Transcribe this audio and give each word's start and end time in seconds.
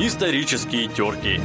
Исторические 0.00 0.88
терки. 0.88 1.38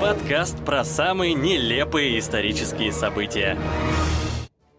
Подкаст 0.00 0.64
про 0.64 0.82
самые 0.82 1.34
нелепые 1.34 2.18
исторические 2.18 2.90
события. 2.90 3.56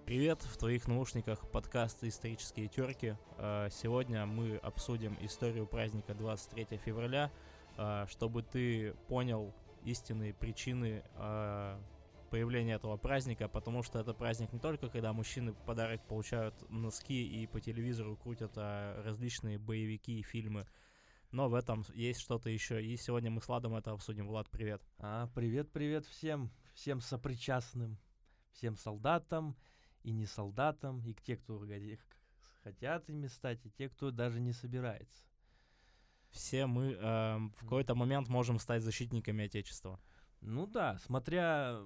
Привет, 0.03 0.41
в 0.41 0.57
твоих 0.57 0.87
наушниках 0.87 1.49
подкаст 1.51 2.03
«Исторические 2.03 2.67
терки». 2.67 3.15
А, 3.37 3.69
Сегодня 3.69 4.25
мы 4.25 4.57
обсудим 4.57 5.15
историю 5.21 5.67
праздника 5.67 6.15
23 6.15 6.79
февраля, 6.83 7.31
а, 7.77 8.07
чтобы 8.07 8.41
ты 8.41 8.95
понял 9.07 9.53
истинные 9.85 10.33
причины 10.33 11.03
а, 11.15 11.79
появления 12.31 12.73
этого 12.73 12.97
праздника, 12.97 13.47
потому 13.47 13.83
что 13.83 13.99
это 13.99 14.13
праздник 14.15 14.51
не 14.51 14.59
только, 14.59 14.89
когда 14.89 15.13
мужчины 15.13 15.51
в 15.53 15.61
подарок 15.65 16.01
получают 16.07 16.55
носки 16.69 17.41
и 17.41 17.45
по 17.45 17.61
телевизору 17.61 18.17
крутят 18.17 18.57
различные 18.57 19.59
боевики 19.59 20.19
и 20.19 20.23
фильмы, 20.23 20.65
но 21.31 21.49
в 21.49 21.53
этом 21.53 21.85
есть 21.93 22.19
что-то 22.19 22.49
еще. 22.49 22.83
И 22.83 22.97
сегодня 22.97 23.31
мы 23.31 23.41
с 23.41 23.47
Владом 23.47 23.75
это 23.75 23.91
обсудим. 23.91 24.27
Влад, 24.27 24.49
привет. 24.49 24.81
А, 24.99 25.27
привет, 25.33 25.71
привет 25.71 26.05
всем, 26.05 26.51
всем 26.73 27.01
сопричастным, 27.01 27.97
всем 28.51 28.75
солдатам 28.75 29.55
и 30.03 30.11
не 30.11 30.25
солдатам, 30.25 31.01
и 31.05 31.13
те, 31.13 31.37
кто 31.37 31.65
хотят 32.63 33.09
ими 33.09 33.27
стать, 33.27 33.65
и 33.65 33.71
те, 33.71 33.89
кто 33.89 34.11
даже 34.11 34.39
не 34.39 34.53
собирается. 34.53 35.23
Все 36.29 36.65
мы 36.65 36.93
э, 36.93 37.37
в 37.57 37.63
какой-то 37.63 37.95
момент 37.95 38.29
можем 38.29 38.59
стать 38.59 38.83
защитниками 38.83 39.45
Отечества. 39.45 39.99
Ну 40.39 40.65
да, 40.65 40.97
смотря 40.99 41.81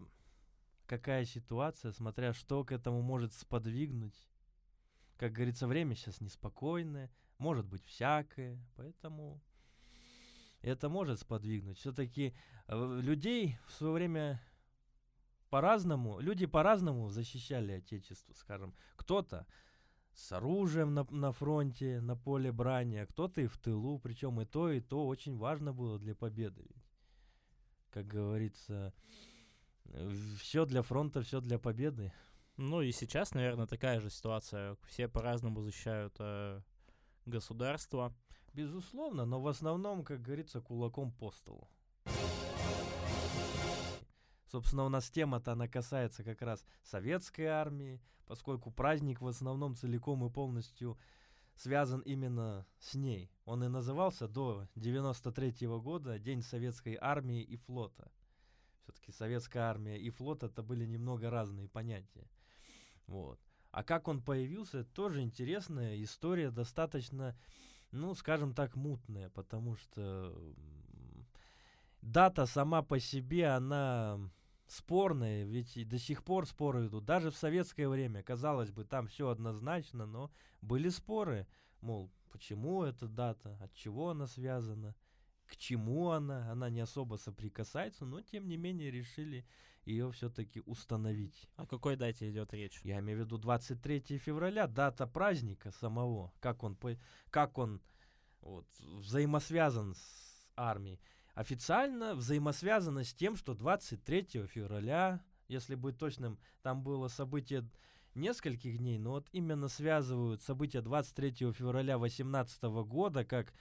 какая 0.86 1.26
ситуация, 1.26 1.92
смотря 1.92 2.34
что 2.34 2.64
к 2.64 2.72
этому 2.72 3.02
может 3.02 3.34
сподвигнуть. 3.34 4.16
Как 5.18 5.32
говорится, 5.32 5.68
время 5.68 5.96
сейчас 5.96 6.22
неспокойное, 6.22 7.10
может 7.38 7.66
быть 7.66 7.86
всякое, 7.86 8.60
поэтому 8.76 9.42
это 10.62 10.90
может 10.90 11.20
сподвигнуть. 11.20 11.78
Все-таки 11.78 12.36
людей 12.68 13.58
в 13.68 13.72
свое 13.72 13.94
время 13.94 14.42
по-разному, 15.50 16.20
люди 16.20 16.46
по-разному 16.46 17.10
защищали 17.10 17.74
Отечество, 17.74 18.34
скажем. 18.34 18.76
Кто-то 18.96 19.48
с 20.14 20.32
оружием 20.32 20.94
на, 20.94 21.06
на 21.10 21.32
фронте, 21.32 22.02
на 22.02 22.16
поле 22.16 22.52
брани, 22.52 22.98
а 22.98 23.06
кто-то 23.06 23.42
и 23.42 23.48
в 23.48 23.58
тылу, 23.58 24.00
причем 24.00 24.42
и 24.42 24.46
то, 24.46 24.72
и 24.72 24.82
то 24.82 25.08
очень 25.08 25.38
важно 25.38 25.72
было 25.74 26.00
для 26.00 26.16
победы. 26.16 26.66
Как 27.92 28.08
говорится, 28.08 28.94
все 30.40 30.66
для 30.66 30.82
фронта, 30.82 31.22
все 31.22 31.42
для 31.42 31.60
победы. 31.60 32.12
Ну 32.58 32.82
и 32.82 32.92
сейчас, 32.94 33.34
наверное, 33.34 33.68
такая 33.68 34.00
же 34.00 34.10
ситуация. 34.10 34.78
Все 34.88 35.10
по-разному 35.10 35.62
защищают 35.62 36.16
э, 36.20 36.62
государство. 37.26 38.16
Безусловно, 38.54 39.26
но 39.26 39.42
в 39.42 39.48
основном, 39.48 40.06
как 40.06 40.22
говорится, 40.22 40.62
кулаком 40.62 41.12
по 41.12 41.32
столу. 41.32 41.70
Собственно, 44.50 44.86
у 44.86 44.90
нас 44.90 45.10
тема-то 45.10 45.52
она 45.52 45.68
касается 45.68 46.24
как 46.24 46.42
раз 46.42 46.66
советской 46.82 47.48
армии, 47.48 48.02
поскольку 48.26 48.72
праздник 48.72 49.20
в 49.20 49.28
основном 49.28 49.76
целиком 49.76 50.26
и 50.26 50.30
полностью 50.30 50.98
связан 51.56 52.00
именно 52.02 52.66
с 52.80 52.96
ней. 52.96 53.30
Он 53.44 53.66
и 53.66 53.68
назывался 53.68 54.30
до 54.30 54.70
93 54.76 55.66
-го 55.66 55.82
года 55.82 56.20
День 56.20 56.42
советской 56.42 56.98
армии 57.02 57.42
и 57.44 57.58
флота. 57.58 58.10
Все-таки 58.84 59.12
советская 59.12 59.64
армия 59.64 59.98
и 59.98 60.10
флот 60.10 60.44
это 60.44 60.64
были 60.64 60.86
немного 60.86 61.30
разные 61.30 61.68
понятия. 61.68 62.30
Вот. 63.08 63.40
А 63.72 63.84
как 63.84 64.08
он 64.08 64.22
появился, 64.22 64.80
это 64.80 64.90
тоже 64.92 65.22
интересная 65.22 66.02
история, 66.02 66.50
достаточно, 66.50 67.38
ну, 67.92 68.14
скажем 68.16 68.54
так, 68.54 68.76
мутная, 68.76 69.30
потому 69.30 69.76
что 69.76 70.34
дата 72.02 72.46
сама 72.46 72.84
по 72.84 73.00
себе, 73.00 73.48
она 73.48 74.20
спорная, 74.68 75.44
ведь 75.44 75.88
до 75.88 76.00
сих 76.00 76.24
пор 76.24 76.48
споры 76.48 76.88
идут. 76.88 77.06
Даже 77.06 77.32
в 77.32 77.36
советское 77.36 77.88
время, 77.88 78.24
казалось 78.24 78.72
бы, 78.72 78.86
там 78.86 79.08
все 79.08 79.30
однозначно, 79.30 80.06
но 80.06 80.32
были 80.62 80.90
споры, 80.90 81.48
мол, 81.82 82.12
почему 82.32 82.84
эта 82.84 83.08
дата, 83.08 83.58
от 83.62 83.74
чего 83.74 84.10
она 84.10 84.28
связана, 84.28 84.96
к 85.46 85.56
чему 85.58 86.12
она, 86.12 86.52
она 86.52 86.70
не 86.70 86.80
особо 86.80 87.18
соприкасается, 87.18 88.06
но 88.06 88.22
тем 88.22 88.48
не 88.48 88.58
менее 88.58 88.90
решили 88.90 89.46
ее 89.86 90.12
все-таки 90.12 90.62
установить. 90.66 91.48
О 91.56 91.66
какой 91.66 91.96
дате 91.96 92.30
идет 92.30 92.54
речь? 92.54 92.82
Я 92.84 93.00
имею 93.00 93.20
в 93.20 93.26
виду 93.26 93.38
23 93.38 94.18
февраля, 94.18 94.68
дата 94.68 95.08
праздника 95.08 95.72
самого, 95.72 96.34
как 96.40 96.64
он, 96.64 96.78
как 97.30 97.58
он 97.58 97.82
вот, 98.42 98.68
взаимосвязан 98.80 99.96
с 99.96 100.48
армией. 100.56 101.00
Официально 101.34 102.16
взаимосвязано 102.16 103.04
с 103.04 103.14
тем, 103.14 103.36
что 103.36 103.54
23 103.54 104.48
февраля, 104.48 105.22
если 105.48 105.76
быть 105.76 105.98
точным, 105.98 106.40
там 106.62 106.82
было 106.82 107.08
событие 107.08 107.70
нескольких 108.16 108.78
дней, 108.78 108.98
но 108.98 109.12
вот 109.12 109.28
именно 109.34 109.68
связывают 109.68 110.42
события 110.42 110.82
23 110.82 111.52
февраля 111.52 111.98
18 111.98 112.64
года 112.64 113.26
как 113.26 113.54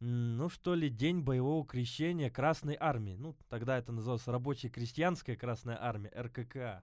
ну 0.00 0.48
что 0.48 0.74
ли, 0.74 0.88
день 0.88 1.20
боевого 1.20 1.66
крещения 1.66 2.30
Красной 2.30 2.76
Армии. 2.78 3.16
Ну, 3.16 3.36
тогда 3.48 3.78
это 3.78 3.92
называлось 3.92 4.26
Рабочая 4.26 4.70
крестьянская 4.70 5.36
Красная 5.36 5.82
Армия, 5.82 6.10
РККА. 6.16 6.82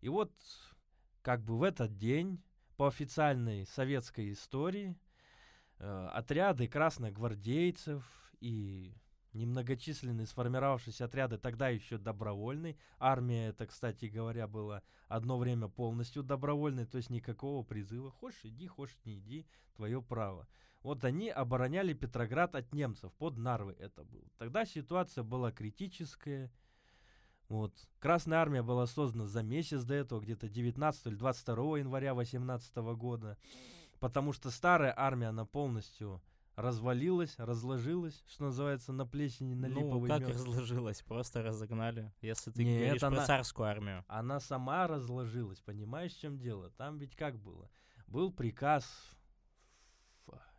И 0.00 0.08
вот, 0.08 0.32
как 1.22 1.42
бы 1.42 1.56
в 1.56 1.62
этот 1.62 1.96
день, 1.96 2.42
по 2.76 2.88
официальной 2.88 3.64
советской 3.66 4.32
истории, 4.32 4.96
э, 5.78 6.08
отряды 6.12 6.68
красногвардейцев 6.68 8.04
и 8.40 8.94
немногочисленные 9.32 10.26
сформировавшиеся 10.26 11.04
отряды, 11.04 11.38
тогда 11.38 11.68
еще 11.68 11.98
добровольной. 11.98 12.76
Армия, 12.98 13.48
это, 13.48 13.66
кстати 13.66 14.06
говоря, 14.06 14.48
была 14.48 14.82
одно 15.06 15.38
время 15.38 15.68
полностью 15.68 16.22
добровольной, 16.22 16.86
то 16.86 16.98
есть 16.98 17.10
никакого 17.10 17.62
призыва. 17.62 18.10
Хочешь 18.10 18.44
иди, 18.44 18.66
хочешь 18.66 18.98
не 19.04 19.18
иди, 19.18 19.46
твое 19.74 20.02
право. 20.02 20.48
Вот 20.82 21.04
они 21.04 21.28
обороняли 21.28 21.92
Петроград 21.92 22.54
от 22.54 22.72
немцев, 22.72 23.12
под 23.14 23.36
Нарвой 23.36 23.74
это 23.74 24.04
было. 24.04 24.24
Тогда 24.38 24.64
ситуация 24.64 25.24
была 25.24 25.50
критическая. 25.50 26.52
Вот. 27.48 27.74
Красная 27.98 28.38
армия 28.38 28.62
была 28.62 28.86
создана 28.86 29.26
за 29.26 29.42
месяц 29.42 29.82
до 29.84 29.94
этого, 29.94 30.20
где-то 30.20 30.48
19 30.48 31.06
или 31.06 31.14
22 31.14 31.78
января 31.78 32.14
18 32.14 32.76
года, 32.76 33.36
потому 33.98 34.32
что 34.32 34.50
старая 34.50 34.94
армия, 34.96 35.28
она 35.28 35.46
полностью 35.46 36.22
развалилась, 36.54 37.38
разложилась, 37.38 38.22
что 38.28 38.44
называется, 38.44 38.92
на 38.92 39.06
плесени, 39.06 39.54
на 39.54 39.68
ну, 39.68 39.80
липовый 39.80 40.10
как 40.10 40.20
мёд. 40.20 40.30
разложилась? 40.30 41.02
Просто 41.02 41.42
разогнали, 41.42 42.12
если 42.20 42.50
ты 42.50 42.64
Нет, 42.64 42.80
говоришь 42.82 43.00
про 43.00 43.08
она- 43.08 43.26
царскую 43.26 43.68
армию. 43.68 44.04
Она 44.08 44.40
сама 44.40 44.86
разложилась, 44.86 45.60
понимаешь, 45.60 46.12
в 46.12 46.20
чем 46.20 46.38
дело? 46.38 46.70
Там 46.70 46.98
ведь 46.98 47.14
как 47.16 47.38
было? 47.38 47.70
Был 48.08 48.32
приказ 48.32 48.84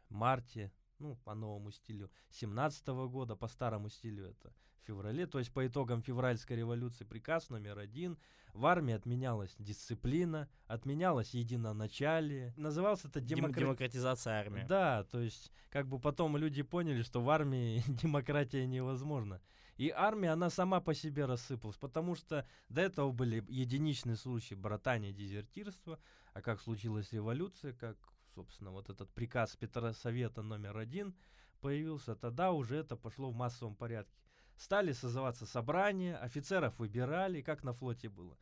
марте, 0.09 0.72
ну, 1.00 1.16
по 1.24 1.34
новому 1.34 1.72
стилю, 1.72 2.09
17 2.31 2.88
года, 3.09 3.36
по 3.36 3.47
старому 3.47 3.90
стилю 3.90 4.25
это 4.25 4.53
в 4.81 4.86
феврале, 4.86 5.28
то 5.28 5.40
есть 5.40 5.52
по 5.53 5.66
итогам 5.66 6.02
февральской 6.02 6.58
революции 6.58 7.06
приказ 7.06 7.50
номер 7.50 7.80
один. 7.80 8.18
В 8.53 8.66
армии 8.66 8.96
отменялась 8.96 9.56
дисциплина, 9.59 10.50
отменялось 10.66 11.36
единоначалие. 11.36 12.53
Назывался 12.58 13.08
это 13.08 13.22
Дем- 13.22 13.40
демокра- 13.40 13.59
Демократизация 13.62 14.40
армии. 14.40 14.66
Да, 14.68 15.03
то 15.03 15.22
есть 15.22 15.52
как 15.70 15.88
бы 15.88 16.00
потом 16.00 16.36
люди 16.38 16.64
поняли, 16.64 17.03
что 17.03 17.22
в 17.22 17.30
армии 17.30 17.84
демократия 18.03 18.66
невозможна. 18.66 19.41
И 19.78 19.91
армия, 19.91 20.31
она 20.31 20.50
сама 20.50 20.81
по 20.81 20.94
себе 20.94 21.26
рассыпалась, 21.26 21.78
потому 21.78 22.16
что 22.16 22.46
до 22.68 22.81
этого 22.81 23.12
были 23.12 23.46
единичные 23.47 24.18
случаи 24.18 24.56
братания, 24.56 25.14
дезертирства, 25.14 26.00
а 26.34 26.41
как 26.41 26.59
случилась 26.59 27.14
революция, 27.14 27.74
как, 27.74 27.97
собственно, 28.35 28.72
вот 28.72 28.90
этот 28.90 29.09
приказ 29.12 29.56
Петросовета 29.56 30.41
номер 30.41 30.78
один 30.78 31.16
появился, 31.62 32.16
тогда 32.16 32.51
уже 32.51 32.78
это 32.78 32.95
пошло 32.95 33.29
в 33.29 33.35
массовом 33.35 33.76
порядке. 33.76 34.17
Стали 34.58 34.91
созываться 34.93 35.46
собрания, 35.46 36.17
офицеров 36.17 36.78
выбирали, 36.79 37.41
как 37.41 37.64
на 37.64 37.73
флоте 37.73 38.09
было. 38.09 38.37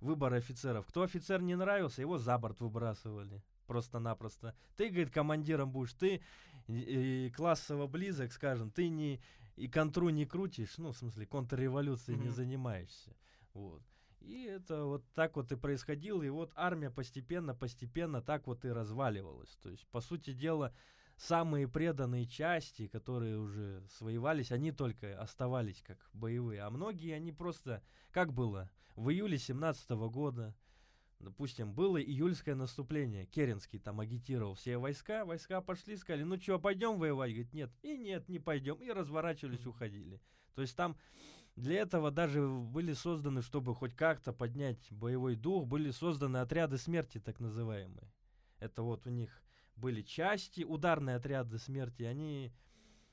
Выбор 0.00 0.34
офицеров. 0.34 0.86
Кто 0.86 1.02
офицер 1.02 1.42
не 1.42 1.56
нравился, 1.56 2.00
его 2.00 2.18
за 2.18 2.38
борт 2.38 2.60
выбрасывали. 2.60 3.42
Просто-напросто. 3.66 4.54
Ты, 4.76 4.88
говорит, 4.88 5.10
командиром 5.10 5.70
будешь, 5.70 5.92
ты 5.92 6.22
э, 6.68 7.30
классово 7.36 7.86
близок, 7.86 8.32
скажем, 8.32 8.70
ты 8.70 8.88
не 8.88 9.20
и 9.56 9.66
контру 9.66 10.08
не 10.10 10.24
крутишь, 10.24 10.78
ну, 10.78 10.92
в 10.92 10.96
смысле, 10.96 11.26
контрреволюцией 11.26 12.16
не 12.16 12.28
Мгм. 12.28 12.34
занимаешься. 12.34 13.16
Вот. 13.54 13.82
И 14.20 14.44
это 14.44 14.84
вот 14.84 15.04
так 15.14 15.36
вот 15.36 15.52
и 15.52 15.56
происходило, 15.56 16.22
и 16.22 16.28
вот 16.28 16.52
армия 16.54 16.90
постепенно, 16.90 17.54
постепенно 17.54 18.20
так 18.20 18.46
вот 18.46 18.64
и 18.64 18.68
разваливалась. 18.68 19.56
То 19.62 19.70
есть, 19.70 19.86
по 19.88 20.00
сути 20.00 20.32
дела, 20.32 20.74
самые 21.16 21.68
преданные 21.68 22.26
части, 22.26 22.88
которые 22.88 23.38
уже 23.38 23.86
своевались, 23.88 24.52
они 24.52 24.72
только 24.72 25.20
оставались 25.20 25.82
как 25.82 25.98
боевые. 26.12 26.62
А 26.62 26.70
многие, 26.70 27.14
они 27.14 27.32
просто, 27.32 27.82
как 28.10 28.32
было, 28.32 28.70
в 28.96 29.10
июле 29.10 29.38
17 29.38 29.90
года 29.90 30.54
допустим, 31.20 31.72
было 31.72 32.00
июльское 32.00 32.54
наступление, 32.54 33.26
Керенский 33.26 33.78
там 33.78 34.00
агитировал 34.00 34.54
все 34.54 34.78
войска, 34.78 35.24
войска 35.24 35.60
пошли, 35.60 35.96
сказали, 35.96 36.22
ну 36.22 36.40
что, 36.40 36.58
пойдем 36.58 36.98
воевать? 36.98 37.30
Говорит, 37.30 37.52
нет, 37.52 37.70
и 37.82 37.96
нет, 37.96 38.28
не 38.28 38.38
пойдем, 38.38 38.76
и 38.76 38.90
разворачивались, 38.90 39.66
уходили. 39.66 40.20
То 40.54 40.62
есть 40.62 40.76
там 40.76 40.96
для 41.58 41.80
этого 41.80 42.10
даже 42.10 42.46
были 42.46 42.92
созданы, 42.92 43.42
чтобы 43.42 43.74
хоть 43.74 43.94
как-то 43.94 44.32
поднять 44.32 44.90
боевой 44.92 45.34
дух, 45.34 45.66
были 45.66 45.90
созданы 45.90 46.38
отряды 46.38 46.78
смерти, 46.78 47.18
так 47.18 47.40
называемые. 47.40 48.12
Это 48.60 48.82
вот 48.82 49.06
у 49.06 49.10
них 49.10 49.42
были 49.76 50.02
части, 50.02 50.62
ударные 50.62 51.16
отряды 51.16 51.58
смерти, 51.58 52.04
они, 52.04 52.52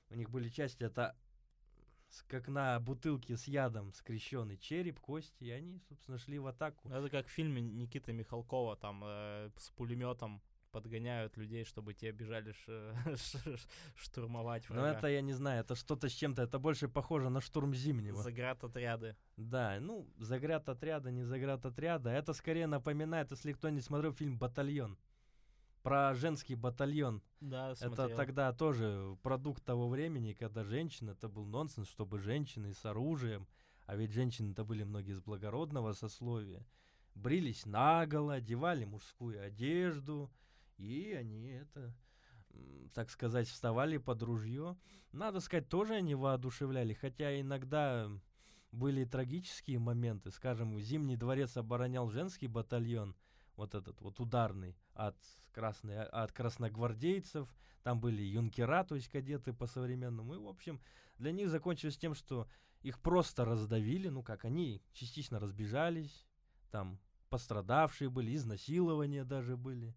у 0.10 0.16
них 0.16 0.30
были 0.30 0.50
части, 0.50 0.84
это 0.84 1.16
как 2.28 2.48
на 2.48 2.80
бутылке 2.80 3.36
с 3.36 3.46
ядом 3.46 3.92
скрещенный 3.94 4.58
череп, 4.58 5.00
кости, 5.00 5.44
и 5.44 5.50
они, 5.50 5.82
собственно, 5.90 6.18
шли 6.18 6.40
в 6.40 6.48
атаку. 6.48 6.90
Это 6.90 7.10
как 7.10 7.28
в 7.28 7.32
фильме 7.32 7.62
Никиты 7.62 8.14
Михалкова, 8.14 8.78
там 8.78 9.02
э, 9.04 9.50
с 9.58 9.70
пулеметом 9.72 10.42
подгоняют 10.76 11.38
людей, 11.38 11.64
чтобы 11.64 11.94
те 11.94 12.12
бежали 12.12 12.54
штурмовать 13.96 14.68
врага. 14.70 14.82
Ну 14.82 14.94
это 14.94 15.08
я 15.08 15.22
не 15.22 15.32
знаю, 15.32 15.62
это 15.62 15.74
что-то 15.74 16.10
с 16.10 16.12
чем-то, 16.12 16.42
это 16.42 16.60
больше 16.60 16.90
похоже 16.90 17.30
на 17.30 17.40
штурм 17.40 17.74
Зимнего. 17.74 18.22
Заград 18.22 18.62
отряды. 18.62 19.16
Да, 19.38 19.78
ну, 19.80 20.06
заград 20.18 20.68
отряда, 20.68 21.12
не 21.12 21.24
заград 21.24 21.66
отряда. 21.66 22.10
Это 22.10 22.34
скорее 22.34 22.68
напоминает, 22.68 23.32
если 23.32 23.54
кто 23.54 23.70
не 23.70 23.80
смотрел 23.80 24.12
фильм 24.12 24.38
«Батальон» 24.38 24.98
про 25.82 26.14
женский 26.14 26.56
батальон. 26.56 27.22
Да, 27.40 27.74
смотрел. 27.76 28.08
Это 28.08 28.16
тогда 28.18 28.52
тоже 28.52 29.18
продукт 29.24 29.64
того 29.64 29.88
времени, 29.88 30.34
когда 30.34 30.66
женщина, 30.66 31.12
это 31.12 31.30
был 31.30 31.46
нонсенс, 31.46 31.88
чтобы 31.88 32.20
женщины 32.20 32.74
с 32.74 32.84
оружием, 32.84 33.48
а 33.86 33.96
ведь 33.96 34.12
женщины-то 34.12 34.66
были 34.66 34.84
многие 34.84 35.12
из 35.12 35.22
благородного 35.22 35.94
сословия, 35.94 36.66
брились 37.14 37.66
наголо, 37.66 38.34
одевали 38.34 38.84
мужскую 38.84 39.42
одежду, 39.42 40.30
и 40.78 41.14
они 41.14 41.48
это, 41.50 41.94
так 42.94 43.10
сказать, 43.10 43.48
вставали 43.48 43.98
под 43.98 44.22
ружье. 44.24 44.78
Надо 45.12 45.40
сказать, 45.40 45.70
тоже 45.70 45.96
они 45.96 46.16
воодушевляли, 46.16 46.94
хотя 46.94 47.40
иногда 47.40 48.10
были 48.72 49.06
трагические 49.06 49.80
моменты. 49.80 50.32
Скажем, 50.32 50.80
Зимний 50.80 51.16
дворец 51.16 51.56
оборонял 51.58 52.10
женский 52.10 52.48
батальон, 52.48 53.16
вот 53.56 53.74
этот 53.74 54.02
вот 54.02 54.20
ударный 54.20 54.76
от, 54.94 55.16
красной, 55.54 56.04
от 56.04 56.32
красногвардейцев, 56.34 57.50
там 57.84 58.00
были 58.00 58.22
юнкера, 58.22 58.84
то 58.84 58.96
есть 58.96 59.08
кадеты 59.08 59.54
по-современному, 59.54 60.36
и, 60.36 60.38
в 60.38 60.48
общем, 60.48 60.82
для 61.18 61.32
них 61.32 61.50
закончилось 61.50 61.98
тем, 61.98 62.16
что 62.16 62.48
их 62.82 63.00
просто 63.00 63.46
раздавили, 63.46 64.10
ну 64.10 64.24
как, 64.24 64.44
они 64.44 64.82
частично 64.92 65.40
разбежались, 65.40 66.26
там 66.72 67.00
пострадавшие 67.30 68.10
были, 68.10 68.36
изнасилования 68.36 69.24
даже 69.24 69.56
были 69.56 69.96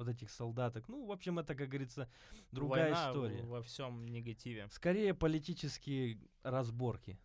вот 0.00 0.08
этих 0.08 0.30
солдаток. 0.30 0.88
Ну, 0.88 1.04
в 1.04 1.12
общем, 1.12 1.38
это, 1.38 1.54
как 1.54 1.68
говорится, 1.68 2.08
другая 2.52 2.92
Война 2.94 3.10
история. 3.10 3.42
во 3.42 3.62
всем 3.62 4.06
негативе. 4.06 4.66
Скорее 4.70 5.12
политические 5.12 6.18
разборки. 6.42 7.18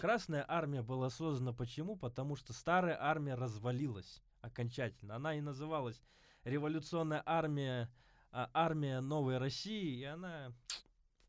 Красная 0.00 0.44
армия 0.46 0.82
была 0.82 1.08
создана 1.08 1.52
почему? 1.52 1.96
Потому 1.96 2.34
что 2.34 2.52
старая 2.52 3.00
армия 3.00 3.34
развалилась 3.34 4.22
окончательно. 4.40 5.16
Она 5.16 5.34
и 5.34 5.40
называлась 5.40 6.02
революционная 6.42 7.22
армия, 7.24 7.88
а, 8.32 8.50
армия 8.52 9.00
новой 9.00 9.38
России, 9.38 10.00
и 10.00 10.04
она 10.04 10.52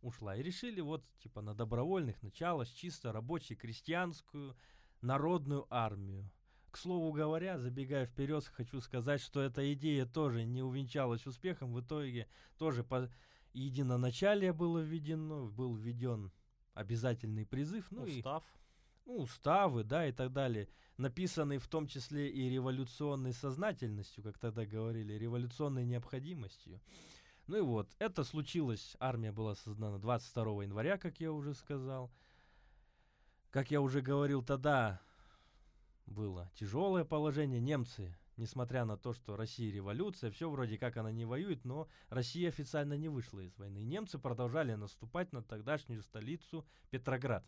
ушла. 0.01 0.36
И 0.36 0.42
решили 0.42 0.81
вот 0.81 1.04
типа 1.19 1.42
на 1.42 1.54
добровольных 1.54 2.24
началах 2.24 2.69
чисто 2.69 3.12
рабочую 3.12 3.57
крестьянскую 3.57 4.56
народную 5.01 5.68
армию. 5.69 6.28
К 6.77 6.79
слову 6.79 7.12
говоря, 7.12 7.57
забегая 7.57 8.06
вперед, 8.06 8.45
хочу 8.53 8.81
сказать, 8.81 9.19
что 9.19 9.41
эта 9.41 9.74
идея 9.74 10.06
тоже 10.06 10.44
не 10.44 10.62
увенчалась 10.62 11.25
успехом. 11.25 11.74
В 11.74 11.81
итоге 11.81 12.27
тоже 12.59 12.83
по 12.83 13.09
единоначалие 13.51 14.53
было 14.53 14.77
введено, 14.77 15.47
был 15.47 15.74
введен 15.75 16.31
обязательный 16.75 17.47
призыв. 17.47 17.88
Ну 17.89 18.03
Устав. 18.03 18.44
И 18.44 19.09
ну, 19.09 19.15
уставы, 19.24 19.83
да, 19.83 20.06
и 20.06 20.12
так 20.12 20.31
далее, 20.31 20.69
написанные 20.97 21.57
в 21.57 21.68
том 21.68 21.88
числе 21.88 22.29
и 22.29 22.47
революционной 22.47 23.33
сознательностью, 23.33 24.24
как 24.24 24.38
тогда 24.38 24.63
говорили, 24.63 25.13
революционной 25.13 25.83
необходимостью. 25.83 26.79
Ну 27.47 27.57
и 27.57 27.62
вот, 27.62 27.89
это 27.97 28.24
случилось, 28.24 28.95
армия 29.00 29.31
была 29.31 29.56
создана 29.56 29.97
22 29.97 30.65
января, 30.65 31.00
как 31.00 31.19
я 31.19 31.31
уже 31.31 31.56
сказал. 31.56 32.12
Как 33.50 33.71
я 33.71 33.81
уже 33.81 34.01
говорил, 34.01 34.44
тогда 34.44 35.01
было 36.07 36.51
тяжелое 36.56 37.06
положение. 37.06 37.59
Немцы, 37.59 38.15
несмотря 38.38 38.86
на 38.86 38.98
то, 38.98 39.13
что 39.13 39.36
Россия 39.36 39.71
революция, 39.71 40.31
все 40.31 40.50
вроде 40.50 40.77
как 40.77 40.98
она 40.98 41.12
не 41.12 41.25
воюет, 41.25 41.65
но 41.65 41.88
Россия 42.09 42.50
официально 42.50 42.94
не 42.94 43.09
вышла 43.09 43.42
из 43.42 43.57
войны. 43.57 43.83
немцы 43.83 44.18
продолжали 44.18 44.74
наступать 44.75 45.33
на 45.33 45.44
тогдашнюю 45.44 46.01
столицу 46.01 46.65
Петроград. 46.89 47.45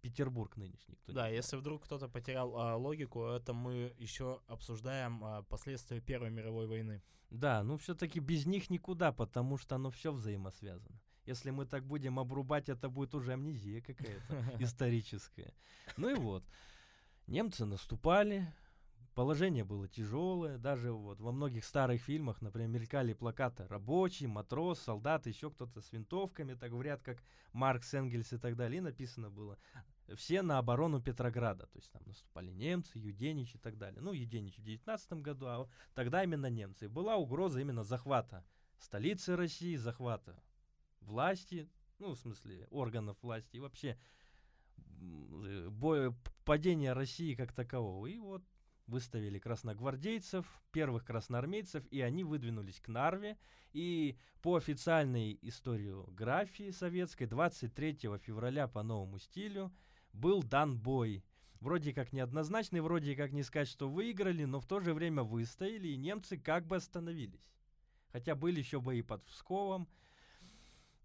Петербург 0.00 0.56
нынешний. 0.56 0.94
Кто 0.96 1.12
да, 1.12 1.28
если 1.28 1.56
вдруг 1.56 1.84
кто-то 1.84 2.08
потерял 2.08 2.56
а, 2.56 2.76
логику, 2.76 3.24
это 3.24 3.52
мы 3.52 3.92
еще 3.98 4.40
обсуждаем 4.46 5.24
а, 5.24 5.42
последствия 5.42 6.00
Первой 6.00 6.30
мировой 6.30 6.68
войны. 6.68 7.02
Да, 7.30 7.62
ну 7.62 7.76
все-таки 7.76 8.20
без 8.20 8.46
них 8.46 8.70
никуда, 8.70 9.12
потому 9.12 9.58
что 9.58 9.74
оно 9.74 9.90
все 9.90 10.12
взаимосвязано. 10.12 11.00
Если 11.26 11.50
мы 11.50 11.66
так 11.66 11.84
будем 11.84 12.18
обрубать, 12.18 12.68
это 12.68 12.88
будет 12.88 13.14
уже 13.14 13.32
амнезия 13.32 13.82
какая-то 13.82 14.54
историческая. 14.60 15.52
Ну 15.96 16.08
и 16.08 16.14
вот, 16.14 16.44
немцы 17.28 17.64
наступали, 17.64 18.52
положение 19.14 19.64
было 19.64 19.86
тяжелое, 19.86 20.58
даже 20.58 20.92
вот 20.92 21.20
во 21.20 21.32
многих 21.32 21.64
старых 21.64 22.02
фильмах, 22.02 22.40
например, 22.40 22.68
мелькали 22.68 23.12
плакаты 23.12 23.66
«Рабочий», 23.68 24.26
«Матрос», 24.26 24.80
«Солдат», 24.80 25.26
еще 25.26 25.50
кто-то 25.50 25.80
с 25.80 25.92
винтовками, 25.92 26.54
так 26.54 26.70
говорят, 26.70 27.02
как 27.02 27.22
Маркс, 27.52 27.94
Энгельс 27.94 28.32
и 28.32 28.38
так 28.38 28.56
далее, 28.56 28.78
и 28.78 28.82
написано 28.82 29.30
было 29.30 29.58
все 30.16 30.42
на 30.42 30.58
оборону 30.58 31.00
Петрограда. 31.00 31.66
То 31.66 31.78
есть 31.78 31.90
там 31.92 32.02
наступали 32.06 32.50
немцы, 32.50 32.98
Юденич 32.98 33.54
и 33.54 33.58
так 33.58 33.76
далее. 33.76 34.00
Ну, 34.00 34.12
Юденич 34.12 34.58
в 34.58 34.62
19 34.62 35.12
году, 35.14 35.46
а 35.46 35.68
тогда 35.94 36.24
именно 36.24 36.46
немцы. 36.46 36.86
И 36.86 36.88
была 36.88 37.16
угроза 37.16 37.60
именно 37.60 37.84
захвата 37.84 38.44
столицы 38.78 39.36
России, 39.36 39.76
захвата 39.76 40.40
власти, 41.00 41.68
ну, 41.98 42.14
в 42.14 42.18
смысле, 42.18 42.66
органов 42.70 43.18
власти 43.22 43.56
и 43.56 43.60
вообще 43.60 43.98
бой, 45.70 46.14
падения 46.44 46.92
России 46.92 47.34
как 47.34 47.52
такового. 47.52 48.06
И 48.06 48.18
вот 48.18 48.42
выставили 48.86 49.38
красногвардейцев, 49.38 50.46
первых 50.72 51.04
красноармейцев, 51.04 51.84
и 51.90 52.00
они 52.00 52.24
выдвинулись 52.24 52.80
к 52.80 52.88
Нарве. 52.88 53.36
И 53.72 54.16
по 54.42 54.56
официальной 54.56 55.38
историографии 55.42 56.70
советской 56.70 57.26
23 57.26 57.98
февраля 58.18 58.66
по 58.66 58.82
новому 58.82 59.18
стилю 59.18 59.72
был 60.12 60.42
дан 60.42 60.78
бой. 60.78 61.22
Вроде 61.60 61.92
как 61.92 62.12
неоднозначный, 62.12 62.80
вроде 62.80 63.16
как 63.16 63.32
не 63.32 63.42
сказать, 63.42 63.68
что 63.68 63.88
выиграли, 63.88 64.44
но 64.44 64.60
в 64.60 64.66
то 64.66 64.80
же 64.80 64.94
время 64.94 65.22
выстояли, 65.22 65.88
и 65.88 65.96
немцы 65.96 66.38
как 66.38 66.66
бы 66.66 66.76
остановились. 66.76 67.52
Хотя 68.12 68.34
были 68.34 68.58
еще 68.58 68.80
бои 68.80 69.02
под 69.02 69.24
Псковом 69.24 69.88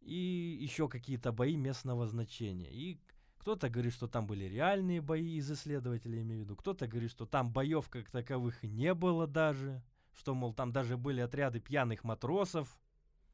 и 0.02 0.58
еще 0.62 0.88
какие-то 0.88 1.32
бои 1.32 1.56
местного 1.56 2.08
значения. 2.08 2.72
И 2.72 3.00
кто-то 3.44 3.70
говорит, 3.70 3.92
что 3.92 4.08
там 4.08 4.26
были 4.26 4.46
реальные 4.46 5.02
бои 5.02 5.36
из 5.36 5.52
исследователей, 5.52 6.22
имею 6.22 6.40
в 6.40 6.44
виду. 6.46 6.56
Кто-то 6.56 6.88
говорит, 6.88 7.12
что 7.12 7.26
там 7.26 7.52
боев 7.52 7.90
как 7.90 8.10
таковых 8.10 8.64
не 8.64 8.94
было 8.94 9.28
даже. 9.28 9.84
Что, 10.14 10.34
мол, 10.34 10.54
там 10.54 10.72
даже 10.72 10.96
были 10.96 11.20
отряды 11.20 11.60
пьяных 11.60 12.06
матросов, 12.06 12.80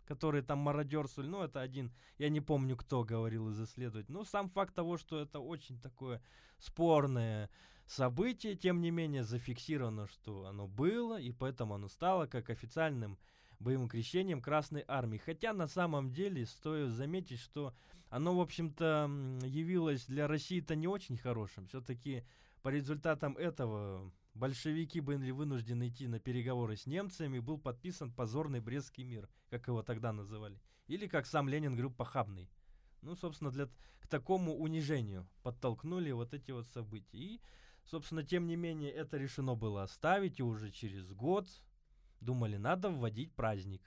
которые 0.05 0.41
там 0.41 0.57
мародерствовали. 0.57 1.29
Ну, 1.29 1.43
это 1.43 1.61
один, 1.61 1.93
я 2.17 2.29
не 2.29 2.41
помню, 2.41 2.75
кто 2.75 3.03
говорил 3.03 3.51
из 3.51 3.61
исследователей. 3.61 4.11
Но 4.11 4.23
сам 4.23 4.49
факт 4.49 4.73
того, 4.73 4.97
что 4.97 5.19
это 5.19 5.39
очень 5.39 5.79
такое 5.79 6.23
спорное 6.57 7.51
событие, 7.85 8.55
тем 8.55 8.81
не 8.81 8.89
менее 8.89 9.23
зафиксировано, 9.23 10.07
что 10.07 10.47
оно 10.47 10.67
было, 10.67 11.21
и 11.21 11.31
поэтому 11.31 11.75
оно 11.75 11.87
стало 11.87 12.25
как 12.25 12.49
официальным 12.49 13.19
боевым 13.59 13.87
крещением 13.87 14.41
Красной 14.41 14.83
Армии. 14.87 15.19
Хотя 15.19 15.53
на 15.53 15.67
самом 15.67 16.11
деле 16.11 16.47
стоит 16.47 16.89
заметить, 16.89 17.39
что 17.39 17.75
оно, 18.09 18.35
в 18.35 18.41
общем-то, 18.41 19.09
явилось 19.43 20.05
для 20.05 20.27
России-то 20.27 20.75
не 20.75 20.87
очень 20.87 21.17
хорошим. 21.17 21.67
Все-таки 21.67 22.25
по 22.61 22.69
результатам 22.69 23.37
этого 23.37 24.11
большевики 24.33 24.99
были 24.99 25.31
вынуждены 25.31 25.89
идти 25.89 26.07
на 26.07 26.19
переговоры 26.19 26.75
с 26.75 26.85
немцами, 26.87 27.39
был 27.39 27.59
подписан 27.59 28.11
позорный 28.11 28.59
Брестский 28.59 29.03
мир, 29.03 29.29
как 29.49 29.67
его 29.67 29.83
тогда 29.83 30.11
называли. 30.11 30.59
Или, 30.87 31.07
как 31.07 31.27
сам 31.27 31.47
Ленин 31.47 31.73
говорил, 31.73 31.91
похабный. 31.91 32.49
Ну, 33.01 33.15
собственно, 33.15 33.51
для, 33.51 33.67
к 33.99 34.07
такому 34.07 34.55
унижению 34.57 35.29
подтолкнули 35.43 36.11
вот 36.11 36.33
эти 36.33 36.51
вот 36.51 36.65
события. 36.67 37.17
И, 37.17 37.41
собственно, 37.85 38.23
тем 38.23 38.47
не 38.47 38.55
менее, 38.55 38.91
это 38.91 39.17
решено 39.17 39.55
было 39.55 39.83
оставить, 39.83 40.39
и 40.39 40.43
уже 40.43 40.71
через 40.71 41.11
год 41.13 41.47
думали, 42.19 42.57
надо 42.57 42.89
вводить 42.89 43.33
праздник, 43.35 43.83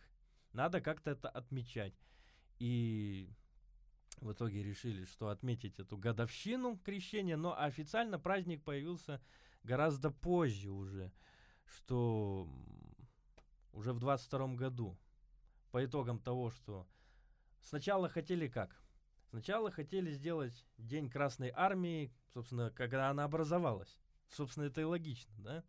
надо 0.52 0.80
как-то 0.80 1.10
это 1.10 1.28
отмечать. 1.28 1.94
И 2.58 3.28
в 4.20 4.32
итоге 4.32 4.62
решили, 4.62 5.04
что 5.04 5.28
отметить 5.28 5.78
эту 5.78 5.96
годовщину 5.96 6.78
крещения, 6.78 7.36
но 7.36 7.58
официально 7.58 8.18
праздник 8.18 8.62
появился 8.62 9.20
гораздо 9.64 10.10
позже 10.10 10.70
уже, 10.70 11.12
что 11.64 12.48
уже 13.72 13.92
в 13.92 13.98
22 13.98 14.54
году, 14.54 14.98
по 15.70 15.84
итогам 15.84 16.18
того, 16.18 16.50
что 16.50 16.86
сначала 17.62 18.08
хотели 18.08 18.48
как? 18.48 18.82
Сначала 19.30 19.70
хотели 19.70 20.12
сделать 20.12 20.66
День 20.76 21.08
Красной 21.08 21.50
Армии, 21.54 22.12
собственно, 22.34 22.70
когда 22.70 23.08
она 23.08 23.24
образовалась. 23.24 23.98
Собственно, 24.28 24.64
это 24.64 24.82
и 24.82 24.84
логично, 24.84 25.34
да? 25.38 25.64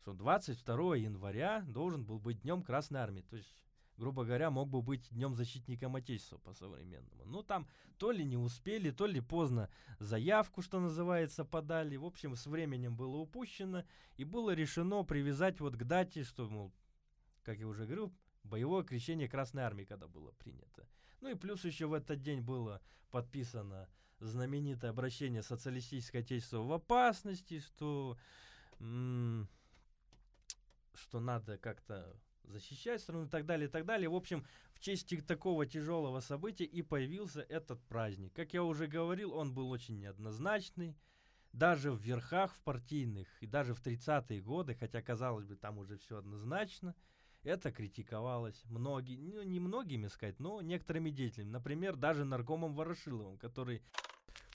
Что 0.00 0.12
22 0.12 0.96
января 0.96 1.62
должен 1.68 2.04
был 2.04 2.18
быть 2.18 2.40
Днем 2.42 2.62
Красной 2.62 3.00
Армии. 3.00 3.22
То 3.22 3.36
есть 3.36 3.54
грубо 3.96 4.24
говоря, 4.24 4.50
мог 4.50 4.68
бы 4.68 4.82
быть 4.82 5.08
Днем 5.10 5.34
Защитником 5.34 5.96
Отечества 5.96 6.38
по-современному. 6.38 7.24
Ну, 7.24 7.42
там 7.42 7.66
то 7.98 8.10
ли 8.10 8.24
не 8.24 8.36
успели, 8.36 8.90
то 8.90 9.06
ли 9.06 9.20
поздно 9.20 9.70
заявку, 9.98 10.62
что 10.62 10.80
называется, 10.80 11.44
подали. 11.44 11.96
В 11.96 12.04
общем, 12.04 12.36
с 12.36 12.46
временем 12.46 12.96
было 12.96 13.16
упущено, 13.16 13.84
и 14.16 14.24
было 14.24 14.54
решено 14.54 15.02
привязать 15.02 15.60
вот 15.60 15.76
к 15.76 15.84
дате, 15.84 16.24
что, 16.24 16.48
мол, 16.48 16.72
как 17.42 17.58
я 17.58 17.66
уже 17.66 17.84
говорил, 17.84 18.12
боевое 18.44 18.84
крещение 18.84 19.28
Красной 19.28 19.62
Армии, 19.62 19.84
когда 19.84 20.08
было 20.08 20.32
принято. 20.32 20.88
Ну 21.20 21.30
и 21.30 21.34
плюс 21.34 21.64
еще 21.64 21.86
в 21.86 21.94
этот 21.94 22.22
день 22.22 22.40
было 22.40 22.80
подписано 23.10 23.88
знаменитое 24.18 24.90
обращение 24.90 25.42
социалистическое 25.42 26.22
отечество 26.22 26.58
в 26.58 26.72
опасности, 26.72 27.60
что, 27.60 28.16
что 28.78 29.46
надо 31.20 31.58
как-то 31.58 32.16
защищать 32.46 33.00
страну 33.00 33.26
и 33.26 33.28
так 33.28 33.46
далее, 33.46 33.68
и 33.68 33.70
так 33.70 33.84
далее. 33.84 34.08
В 34.08 34.14
общем, 34.14 34.44
в 34.72 34.80
честь 34.80 35.26
такого 35.26 35.66
тяжелого 35.66 36.20
события 36.20 36.64
и 36.64 36.82
появился 36.82 37.42
этот 37.42 37.82
праздник. 37.84 38.32
Как 38.34 38.52
я 38.54 38.62
уже 38.62 38.86
говорил, 38.86 39.34
он 39.34 39.52
был 39.52 39.70
очень 39.70 39.98
неоднозначный. 39.98 40.96
Даже 41.52 41.90
в 41.90 42.00
верхах, 42.02 42.54
в 42.54 42.60
партийных, 42.60 43.28
и 43.40 43.46
даже 43.46 43.72
в 43.72 43.80
30-е 43.80 44.42
годы, 44.42 44.74
хотя, 44.74 45.00
казалось 45.00 45.46
бы, 45.46 45.56
там 45.56 45.78
уже 45.78 45.96
все 45.96 46.18
однозначно, 46.18 46.94
это 47.44 47.72
критиковалось 47.72 48.62
многие, 48.66 49.16
ну, 49.16 49.42
не 49.42 49.58
многими 49.58 50.08
сказать, 50.08 50.38
но 50.38 50.60
некоторыми 50.60 51.10
деятелями. 51.10 51.50
Например, 51.50 51.96
даже 51.96 52.24
наркомом 52.24 52.74
Ворошиловым, 52.74 53.38
который 53.38 53.82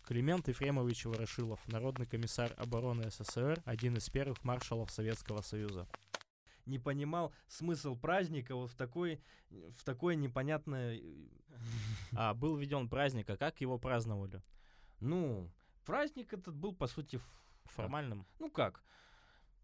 Климент 0.05 0.47
Ефремович 0.47 1.05
Ворошилов, 1.05 1.65
народный 1.67 2.05
комиссар 2.05 2.53
обороны 2.57 3.09
СССР, 3.09 3.61
один 3.65 3.95
из 3.95 4.09
первых 4.09 4.43
маршалов 4.43 4.91
Советского 4.91 5.41
Союза 5.41 5.87
не 6.65 6.79
понимал 6.79 7.33
смысл 7.47 7.95
праздника 7.95 8.55
вот 8.55 8.71
в 8.71 8.75
такой, 8.75 9.21
в 9.49 9.83
такой 9.83 10.15
непонятное... 10.15 10.97
Э, 10.97 11.01
а, 12.15 12.33
был 12.33 12.57
введен 12.57 12.89
праздник, 12.89 13.29
а 13.29 13.37
как 13.37 13.61
его 13.61 13.77
праздновали? 13.77 14.41
Ну, 14.99 15.49
праздник 15.85 16.33
этот 16.33 16.55
был, 16.55 16.73
по 16.73 16.87
сути... 16.87 17.19
Формальным? 17.65 18.25
Ну 18.39 18.49
как? 18.49 18.83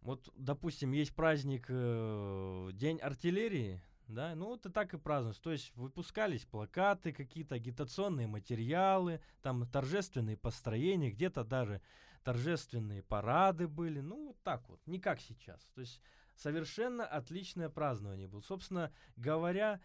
Вот, 0.01 0.31
допустим, 0.37 0.91
есть 0.91 1.13
праздник 1.13 1.65
э, 1.67 2.69
День 2.73 2.99
артиллерии, 2.99 3.81
да, 4.07 4.35
ну 4.35 4.47
вот 4.47 4.65
и 4.65 4.69
так 4.69 4.93
и 4.93 4.97
празднуется. 4.97 5.41
То 5.41 5.51
есть 5.51 5.75
выпускались 5.75 6.45
плакаты, 6.45 7.11
какие-то 7.11 7.55
агитационные 7.55 8.27
материалы, 8.27 9.21
там 9.41 9.67
торжественные 9.67 10.37
построения, 10.37 11.11
где-то 11.11 11.43
даже 11.43 11.81
торжественные 12.23 13.03
парады 13.03 13.67
были, 13.67 13.99
ну 13.99 14.27
вот 14.27 14.41
так 14.43 14.67
вот, 14.69 14.79
не 14.85 14.99
как 14.99 15.19
сейчас. 15.19 15.61
То 15.75 15.81
есть 15.81 16.01
совершенно 16.37 17.05
отличное 17.05 17.69
празднование 17.69 18.27
было. 18.27 18.41
Собственно 18.41 18.91
говоря, 19.15 19.79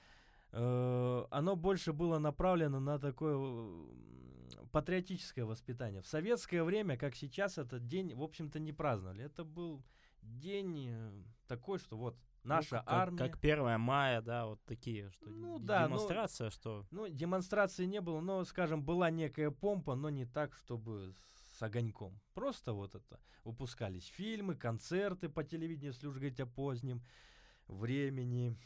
э, 0.52 1.24
оно 1.30 1.56
больше 1.56 1.92
было 1.92 2.18
направлено 2.18 2.80
на 2.80 2.98
такое 2.98 3.38
патриотическое 4.70 5.44
воспитание. 5.44 6.02
В 6.02 6.06
советское 6.06 6.62
время, 6.62 6.96
как 6.96 7.14
сейчас, 7.14 7.58
этот 7.58 7.86
день, 7.86 8.14
в 8.14 8.22
общем-то, 8.22 8.58
не 8.58 8.72
праздновали. 8.72 9.24
Это 9.24 9.44
был 9.44 9.82
день 10.22 10.88
э, 10.88 11.10
такой, 11.48 11.78
что 11.78 11.96
вот 11.96 12.16
наша 12.44 12.76
ну, 12.76 12.82
как, 12.82 12.92
армия. 12.92 13.18
Как 13.18 13.38
1 13.38 13.80
мая, 13.80 14.22
да, 14.22 14.46
вот 14.46 14.60
такие, 14.64 15.10
что 15.10 15.30
ну, 15.30 15.58
да, 15.58 15.86
демонстрация, 15.86 16.46
но, 16.46 16.50
что. 16.50 16.86
Ну, 16.90 17.08
демонстрации 17.08 17.84
не 17.84 18.00
было, 18.00 18.20
но, 18.20 18.44
скажем, 18.44 18.84
была 18.84 19.10
некая 19.10 19.50
помпа, 19.50 19.94
но 19.94 20.10
не 20.10 20.26
так, 20.26 20.54
чтобы 20.56 21.14
с 21.62 21.64
огоньком. 21.64 22.20
Просто 22.34 22.72
вот 22.72 22.94
это. 22.94 23.20
Выпускались 23.44 24.06
фильмы, 24.06 24.56
концерты 24.56 25.28
по 25.28 25.44
телевидению, 25.44 25.92
если 25.92 26.08
уж 26.08 26.14
говорить 26.14 26.40
о 26.40 26.46
позднем 26.46 27.02
времени, 27.68 28.56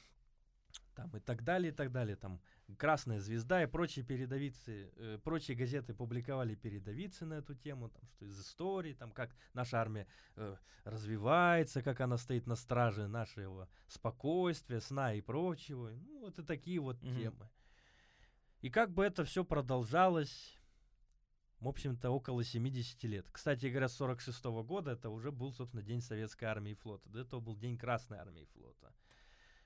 там 0.95 1.15
и 1.17 1.21
так 1.21 1.43
далее, 1.43 1.73
и 1.73 1.75
так 1.75 1.93
далее. 1.93 2.17
Там 2.17 2.41
«Красная 2.79 3.21
звезда» 3.21 3.63
и 3.63 3.67
прочие 3.67 4.05
передовицы, 4.05 4.91
э, 4.97 5.19
прочие 5.23 5.57
газеты 5.57 5.95
публиковали 5.95 6.55
передовицы 6.55 7.27
на 7.27 7.35
эту 7.35 7.55
тему, 7.55 7.91
там, 7.91 8.09
что 8.09 8.25
из 8.25 8.41
истории, 8.41 8.95
там, 8.95 9.13
как 9.13 9.31
наша 9.53 9.79
армия 9.79 10.07
э, 10.37 10.57
развивается, 10.85 11.83
как 11.83 12.01
она 12.01 12.17
стоит 12.17 12.47
на 12.47 12.57
страже 12.57 13.09
нашего 13.09 13.69
спокойствия, 13.89 14.81
сна 14.81 15.13
и 15.15 15.21
прочего. 15.21 15.91
Ну, 15.91 16.21
вот 16.21 16.39
и 16.39 16.43
такие 16.43 16.81
вот 16.81 16.97
mm-hmm. 17.03 17.21
темы. 17.21 17.51
И 18.63 18.71
как 18.71 18.91
бы 18.91 19.05
это 19.05 19.25
все 19.25 19.45
продолжалось 19.45 20.56
в 21.61 21.69
общем-то, 21.69 22.11
около 22.11 22.45
70 22.45 23.03
лет. 23.05 23.27
Кстати 23.31 23.67
говоря, 23.67 23.89
с 23.89 23.95
46 23.95 24.45
-го 24.45 24.63
года 24.65 24.93
это 24.93 25.11
уже 25.11 25.33
был, 25.33 25.53
собственно, 25.53 25.83
День 25.83 26.03
Советской 26.03 26.45
Армии 26.45 26.73
и 26.73 26.75
Флота. 26.75 27.09
До 27.09 27.21
этого 27.21 27.41
был 27.41 27.57
День 27.57 27.79
Красной 27.79 28.19
Армии 28.19 28.43
и 28.43 28.47
Флота. 28.47 28.95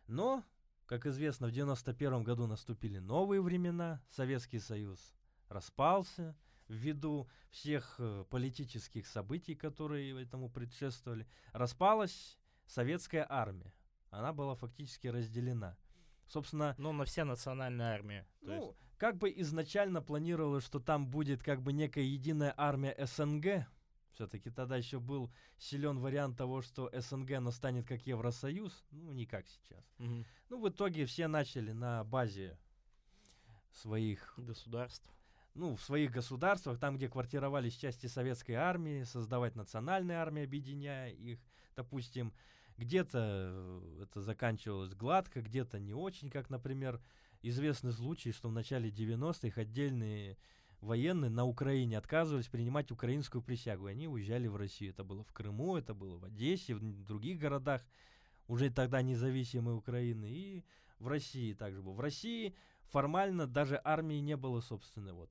Но, 0.06 0.44
как 0.86 1.06
известно, 1.06 1.48
в 1.48 1.52
91 1.52 2.22
году 2.22 2.46
наступили 2.46 2.98
новые 2.98 3.42
времена. 3.42 4.02
Советский 4.08 4.60
Союз 4.60 5.14
распался 5.48 6.36
ввиду 6.68 7.28
всех 7.50 7.96
э, 7.98 8.24
политических 8.30 9.06
событий, 9.06 9.54
которые 9.54 10.22
этому 10.22 10.48
предшествовали. 10.48 11.26
Распалась 11.52 12.38
Советская 12.66 13.26
Армия. 13.28 13.74
Она 14.10 14.32
была 14.32 14.54
фактически 14.54 15.08
разделена. 15.08 15.76
Собственно... 16.30 16.74
Ну, 16.78 16.92
на 16.92 17.04
все 17.04 17.24
национальные 17.24 17.88
армии. 17.88 18.24
Ну, 18.40 18.68
есть 18.68 18.78
как 19.00 19.16
бы 19.16 19.32
изначально 19.34 20.02
планировалось, 20.02 20.66
что 20.66 20.78
там 20.78 21.06
будет 21.08 21.42
как 21.42 21.62
бы 21.62 21.72
некая 21.72 22.04
единая 22.04 22.52
армия 22.54 22.94
СНГ. 22.98 23.66
Все-таки 24.12 24.50
тогда 24.50 24.76
еще 24.76 25.00
был 25.00 25.32
силен 25.56 26.00
вариант 26.00 26.36
того, 26.36 26.60
что 26.60 26.90
СНГ 26.92 27.40
настанет 27.40 27.88
как 27.88 28.06
Евросоюз. 28.06 28.84
Ну, 28.90 29.12
не 29.12 29.24
как 29.24 29.48
сейчас. 29.48 29.82
Угу. 29.98 30.24
Ну, 30.50 30.60
в 30.60 30.68
итоге 30.68 31.06
все 31.06 31.28
начали 31.28 31.72
на 31.72 32.04
базе 32.04 32.58
своих 33.72 34.34
государств. 34.36 35.10
Ну, 35.54 35.76
в 35.76 35.82
своих 35.82 36.10
государствах, 36.10 36.78
там, 36.78 36.98
где 36.98 37.08
квартировались 37.08 37.76
части 37.76 38.06
советской 38.06 38.52
армии, 38.52 39.04
создавать 39.04 39.56
национальные 39.56 40.18
армии, 40.18 40.44
объединяя 40.44 41.10
их. 41.10 41.40
Допустим, 41.74 42.34
где-то 42.80 43.18
э, 43.52 44.02
это 44.04 44.22
заканчивалось 44.22 44.94
гладко, 44.94 45.42
где-то 45.42 45.78
не 45.78 45.92
очень, 45.92 46.30
как, 46.30 46.48
например, 46.48 47.00
известный 47.42 47.92
случай, 47.92 48.32
что 48.32 48.48
в 48.48 48.52
начале 48.52 48.88
90-х 48.88 49.60
отдельные 49.60 50.38
военные 50.80 51.30
на 51.30 51.44
Украине 51.44 51.98
отказывались 51.98 52.48
принимать 52.48 52.90
украинскую 52.90 53.42
присягу, 53.42 53.88
и 53.88 53.92
они 53.92 54.08
уезжали 54.08 54.46
в 54.46 54.56
Россию. 54.56 54.92
Это 54.92 55.04
было 55.04 55.22
в 55.22 55.32
Крыму, 55.32 55.76
это 55.76 55.92
было 55.92 56.16
в 56.16 56.24
Одессе, 56.24 56.74
в 56.74 57.04
других 57.04 57.38
городах, 57.38 57.84
уже 58.48 58.70
тогда 58.70 59.02
независимой 59.02 59.76
Украины, 59.76 60.30
и 60.30 60.64
в 60.98 61.08
России 61.08 61.52
также 61.52 61.82
было. 61.82 61.92
В 61.92 62.00
России 62.00 62.54
формально 62.88 63.46
даже 63.46 63.78
армии 63.84 64.20
не 64.20 64.36
было, 64.38 64.62
собственно, 64.62 65.12
вот 65.12 65.30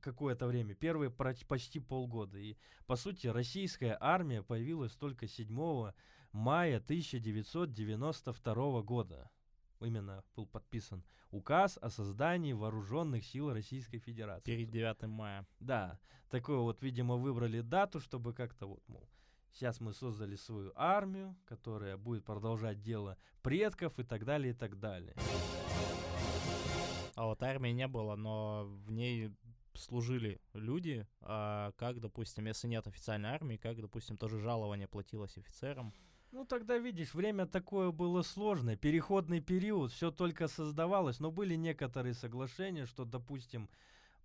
какое-то 0.00 0.48
время, 0.48 0.74
первые 0.74 1.10
почти 1.10 1.78
полгода. 1.78 2.38
И, 2.38 2.56
по 2.86 2.96
сути, 2.96 3.28
российская 3.28 3.96
армия 4.00 4.42
появилась 4.42 4.92
только 4.92 5.28
7 5.28 5.92
мая 6.32 6.78
1992 6.78 8.82
года 8.82 9.30
именно 9.80 10.22
был 10.36 10.46
подписан 10.46 11.04
указ 11.30 11.78
о 11.80 11.90
создании 11.90 12.52
вооруженных 12.52 13.24
сил 13.24 13.52
Российской 13.52 13.98
Федерации. 13.98 14.44
Перед 14.44 14.70
9 14.70 15.02
мая. 15.08 15.46
Да, 15.58 15.98
такое 16.28 16.58
вот, 16.58 16.82
видимо, 16.82 17.16
выбрали 17.16 17.60
дату, 17.60 18.00
чтобы 18.00 18.34
как-то 18.34 18.66
вот, 18.66 18.82
мол, 18.88 19.08
сейчас 19.52 19.80
мы 19.80 19.92
создали 19.92 20.36
свою 20.36 20.72
армию, 20.74 21.36
которая 21.46 21.96
будет 21.96 22.24
продолжать 22.24 22.82
дело 22.82 23.16
предков 23.42 23.98
и 23.98 24.04
так 24.04 24.24
далее, 24.24 24.52
и 24.52 24.56
так 24.56 24.78
далее. 24.78 25.14
А 27.14 27.26
вот 27.26 27.42
армии 27.42 27.70
не 27.70 27.86
было, 27.86 28.16
но 28.16 28.64
в 28.66 28.92
ней 28.92 29.30
служили 29.74 30.40
люди, 30.52 31.06
а 31.20 31.72
как, 31.76 32.00
допустим, 32.00 32.46
если 32.46 32.68
нет 32.68 32.86
официальной 32.86 33.30
армии, 33.30 33.56
как, 33.56 33.80
допустим, 33.80 34.16
тоже 34.16 34.40
жалование 34.40 34.88
платилось 34.88 35.36
офицерам. 35.36 35.94
Ну, 36.32 36.44
тогда, 36.44 36.78
видишь, 36.78 37.12
время 37.12 37.46
такое 37.46 37.90
было 37.90 38.22
сложное, 38.22 38.76
переходный 38.76 39.40
период, 39.40 39.90
все 39.90 40.12
только 40.12 40.46
создавалось, 40.46 41.18
но 41.18 41.32
были 41.32 41.56
некоторые 41.56 42.14
соглашения, 42.14 42.86
что, 42.86 43.04
допустим, 43.04 43.68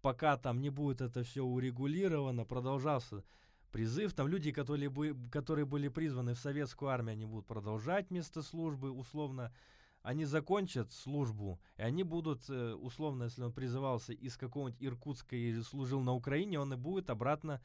пока 0.02 0.38
там 0.38 0.62
не 0.62 0.70
будет 0.70 1.02
это 1.02 1.24
все 1.24 1.44
урегулировано, 1.44 2.46
продолжался 2.46 3.24
призыв, 3.72 4.14
там 4.14 4.28
люди, 4.28 4.52
которые, 4.52 4.92
которые 5.32 5.66
были 5.66 5.88
призваны 5.88 6.36
в 6.36 6.40
советскую 6.40 6.90
армию, 6.90 7.14
они 7.14 7.26
будут 7.26 7.48
продолжать 7.48 8.12
место 8.12 8.44
службы, 8.44 8.92
условно, 8.92 9.52
они 10.04 10.26
закончат 10.26 10.94
службу, 10.94 11.60
и 11.76 11.82
они 11.82 12.04
будут, 12.04 12.48
э, 12.50 12.74
условно, 12.76 13.24
если 13.24 13.42
он 13.42 13.52
призывался 13.52 14.14
из 14.14 14.38
какого-нибудь 14.38 14.84
Иркутска 14.84 15.36
и 15.36 15.60
служил 15.64 16.02
на 16.02 16.14
Украине, 16.14 16.60
он 16.60 16.72
и 16.72 16.78
будет 16.78 17.10
обратно 17.10 17.62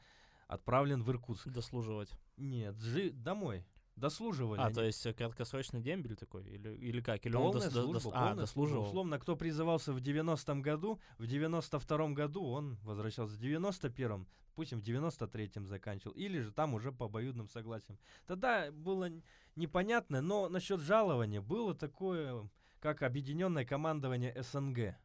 отправлен 0.47 1.03
в 1.03 1.11
Иркутск. 1.11 1.49
Дослуживать. 1.49 2.09
Нет, 2.37 2.75
жи- 2.79 3.11
домой. 3.11 3.63
Дослуживали. 3.95 4.59
А, 4.59 4.65
они. 4.65 4.73
то 4.75 4.83
есть 4.83 5.05
э, 5.05 5.13
краткосрочный 5.13 5.81
дембель 5.81 6.15
такой? 6.15 6.43
Или, 6.45 6.75
или 6.75 7.01
как? 7.01 7.25
Или 7.25 7.33
Полная 7.33 7.61
он 7.61 7.67
дос- 7.67 7.71
дос- 7.71 7.83
служба, 7.83 8.09
дос- 8.09 8.13
а, 8.13 8.19
полная 8.19 8.35
дослуживал? 8.35 8.81
служба. 8.83 8.89
Условно, 8.89 9.19
кто 9.19 9.35
призывался 9.35 9.93
в 9.93 9.97
90-м 9.99 10.61
году, 10.61 10.99
в 11.17 11.23
92-м 11.23 12.13
году 12.13 12.43
он 12.45 12.77
возвращался. 12.83 13.35
В 13.35 13.41
91-м, 13.41 14.27
допустим, 14.47 14.79
в 14.79 14.83
93-м 14.83 15.67
заканчивал. 15.67 16.13
Или 16.13 16.39
же 16.39 16.51
там 16.51 16.73
уже 16.73 16.91
по 16.91 17.05
обоюдным 17.05 17.47
согласиям. 17.49 17.99
Тогда 18.25 18.71
было 18.71 19.09
непонятно, 19.55 20.21
но 20.21 20.49
насчет 20.49 20.79
жалования 20.79 21.41
было 21.41 21.75
такое, 21.75 22.49
как 22.79 23.01
объединенное 23.03 23.65
командование 23.65 24.35
СНГ. 24.41 24.95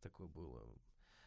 Такое 0.00 0.26
было. 0.28 0.62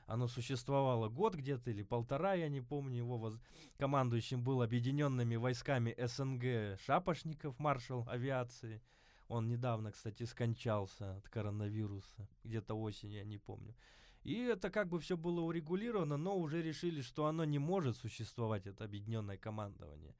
Оно 0.07 0.29
существовало 0.29 1.09
год 1.09 1.35
где-то 1.35 1.69
или 1.69 1.83
полтора, 1.83 2.33
я 2.33 2.47
не 2.47 2.61
помню. 2.61 2.97
Его 2.97 3.17
воз- 3.17 3.39
командующим 3.77 4.41
был 4.41 4.61
объединенными 4.61 5.35
войсками 5.35 5.93
СНГ 5.97 6.79
Шапошников, 6.85 7.59
маршал 7.59 8.07
авиации. 8.07 8.81
Он 9.27 9.49
недавно, 9.49 9.91
кстати, 9.91 10.23
скончался 10.23 11.17
от 11.17 11.27
коронавируса. 11.27 12.29
Где-то 12.45 12.73
осенью, 12.73 13.17
я 13.17 13.25
не 13.25 13.37
помню. 13.37 13.75
И 14.23 14.35
это 14.35 14.69
как 14.69 14.87
бы 14.87 14.99
все 14.99 15.17
было 15.17 15.41
урегулировано, 15.41 16.15
но 16.15 16.37
уже 16.37 16.61
решили, 16.61 17.01
что 17.01 17.25
оно 17.25 17.43
не 17.43 17.59
может 17.59 17.97
существовать, 17.97 18.65
это 18.65 18.85
объединенное 18.85 19.37
командование. 19.37 20.15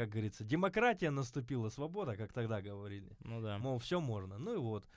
как 0.00 0.08
говорится, 0.08 0.44
демократия 0.44 1.10
наступила, 1.10 1.68
свобода, 1.68 2.16
как 2.16 2.32
тогда 2.32 2.62
говорили. 2.62 3.14
Ну 3.20 3.42
да. 3.42 3.58
Мол, 3.58 3.78
все 3.78 4.00
можно. 4.00 4.38
Ну 4.38 4.54
и 4.54 4.56
вот. 4.56 4.88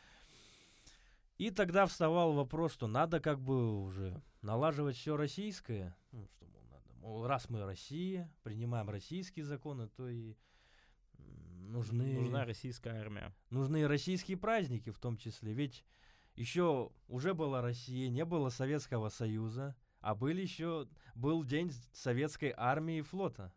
И 1.37 1.49
тогда 1.51 1.85
вставал 1.87 2.31
вопрос, 2.31 2.71
что 2.71 2.87
надо 2.87 3.19
как 3.19 3.41
бы 3.41 3.81
уже 3.81 4.21
налаживать 4.41 4.95
все 4.95 5.17
российское. 5.17 5.93
Ну, 6.13 6.25
что, 6.29 6.45
мол, 6.45 6.63
надо. 6.71 6.93
Мол, 7.01 7.27
раз 7.27 7.49
мы 7.49 7.65
Россия, 7.65 8.31
принимаем 8.43 8.89
российские 8.89 9.43
законы, 9.43 9.89
то 9.89 10.07
и 10.07 10.35
нужны, 11.17 12.13
Нужна 12.21 12.45
российская 12.45 12.97
армия. 12.97 13.33
нужны 13.49 13.85
российские 13.85 14.37
праздники 14.37 14.89
в 14.89 14.99
том 14.99 15.17
числе. 15.17 15.51
Ведь 15.51 15.83
еще 16.35 16.91
уже 17.09 17.33
была 17.33 17.61
Россия, 17.61 18.07
не 18.09 18.23
было 18.23 18.47
Советского 18.47 19.09
Союза, 19.09 19.75
а 19.99 20.15
были 20.15 20.39
еще 20.41 20.87
был 21.13 21.43
день 21.43 21.73
советской 21.91 22.53
армии 22.55 22.99
и 22.99 23.01
флота. 23.01 23.51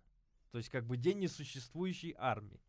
То 0.57 0.59
есть 0.59 0.71
как 0.71 0.87
бы 0.87 0.97
день 0.97 1.19
несуществующей 1.19 2.15
армии. 2.17 2.63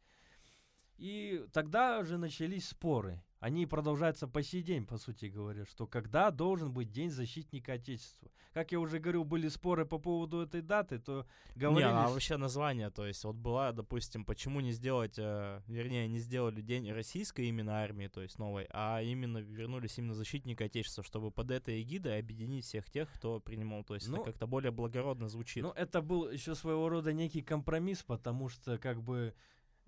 И 0.97 1.45
тогда 1.53 2.03
же 2.03 2.17
начались 2.17 2.67
споры. 2.67 3.23
Они 3.39 3.65
продолжаются 3.65 4.27
по 4.27 4.41
сей 4.41 4.63
день, 4.63 4.85
по 4.85 4.97
сути 4.97 5.25
говоря, 5.25 5.65
что 5.65 5.85
когда 5.85 6.31
должен 6.31 6.71
быть 6.73 6.91
День 6.91 7.11
защитника 7.11 7.73
Отечества. 7.73 8.29
Как 8.53 8.71
я 8.71 8.79
уже 8.79 8.97
говорил, 8.97 9.23
были 9.23 9.47
споры 9.49 9.85
по 9.85 9.99
поводу 9.99 10.41
этой 10.41 10.61
даты, 10.61 10.97
то 10.97 11.27
говорили... 11.55 11.87
Не, 11.87 11.93
а 11.93 12.09
вообще 12.09 12.37
название, 12.37 12.89
то 12.89 13.05
есть 13.05 13.23
вот 13.23 13.35
была, 13.35 13.71
допустим, 13.71 14.25
почему 14.25 14.61
не 14.61 14.71
сделать, 14.71 15.19
э, 15.19 15.61
вернее, 15.67 16.07
не 16.07 16.17
сделали 16.17 16.61
день 16.61 16.91
российской 16.91 17.45
именно 17.47 17.73
армии, 17.73 18.07
то 18.07 18.21
есть 18.21 18.39
новой, 18.39 18.65
а 18.71 19.01
именно 19.03 19.37
вернулись 19.37 19.99
именно 19.99 20.15
защитника 20.15 20.65
Отечества, 20.65 21.03
чтобы 21.03 21.29
под 21.29 21.51
этой 21.51 21.79
эгидой 21.81 22.17
объединить 22.17 22.65
всех 22.65 22.89
тех, 22.89 23.13
кто 23.13 23.39
принимал, 23.39 23.83
то 23.83 23.93
есть 23.93 24.07
Ну, 24.07 24.15
это 24.15 24.25
как-то 24.25 24.47
более 24.47 24.71
благородно 24.71 25.29
звучит. 25.29 25.61
Ну, 25.61 25.71
это 25.71 26.01
был 26.01 26.27
еще 26.31 26.55
своего 26.55 26.89
рода 26.89 27.13
некий 27.13 27.43
компромисс, 27.43 28.01
потому 28.01 28.49
что, 28.49 28.79
как 28.79 29.03
бы, 29.03 29.35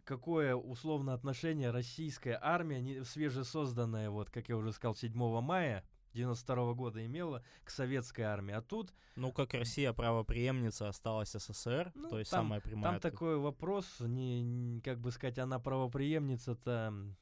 какое 0.05 0.55
условно 0.55 1.13
отношение 1.13 1.71
российская 1.71 2.39
армия, 2.41 2.81
не, 2.81 3.03
свежесозданная, 3.03 4.09
вот, 4.09 4.29
как 4.29 4.49
я 4.49 4.57
уже 4.57 4.71
сказал, 4.73 4.95
7 4.95 5.13
мая 5.41 5.83
92 6.13 6.73
года 6.73 7.05
имела 7.05 7.43
к 7.63 7.69
советской 7.69 8.21
армии. 8.21 8.53
А 8.55 8.61
тут 8.61 8.93
Ну, 9.15 9.31
как 9.31 9.53
Россия 9.53 9.93
правопреемница 9.93 10.87
осталась 10.89 11.31
СССР, 11.31 11.91
Ну, 11.95 12.09
то 12.09 12.19
есть 12.19 12.31
там- 12.31 12.45
самая 12.45 12.61
прямая. 12.61 12.93
там 12.99 13.11
такой 13.11 13.37
вопрос, 13.37 13.99
не, 13.99 14.41
не- 14.41 14.81
как 14.81 14.99
бы 14.99 15.11
сказать, 15.11 15.37
она 15.39 15.59
правопреемница-то 15.59 16.71
м, 16.91 17.15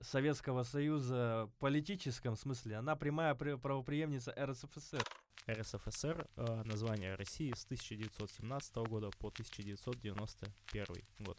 Советского 0.00 0.62
Союза 0.62 1.50
в 1.54 1.58
политическом 1.60 2.34
смысле, 2.34 2.76
она 2.76 2.96
прямая 2.96 3.34
правопреемница 3.34 4.32
РСФСР. 4.38 5.02
РСФСР, 5.46 6.26
э, 6.36 6.62
название 6.64 7.16
России 7.16 7.52
с 7.54 7.64
1917 7.66 8.86
года 8.86 9.10
по 9.18 9.30
1991 9.30 11.02
год. 11.18 11.38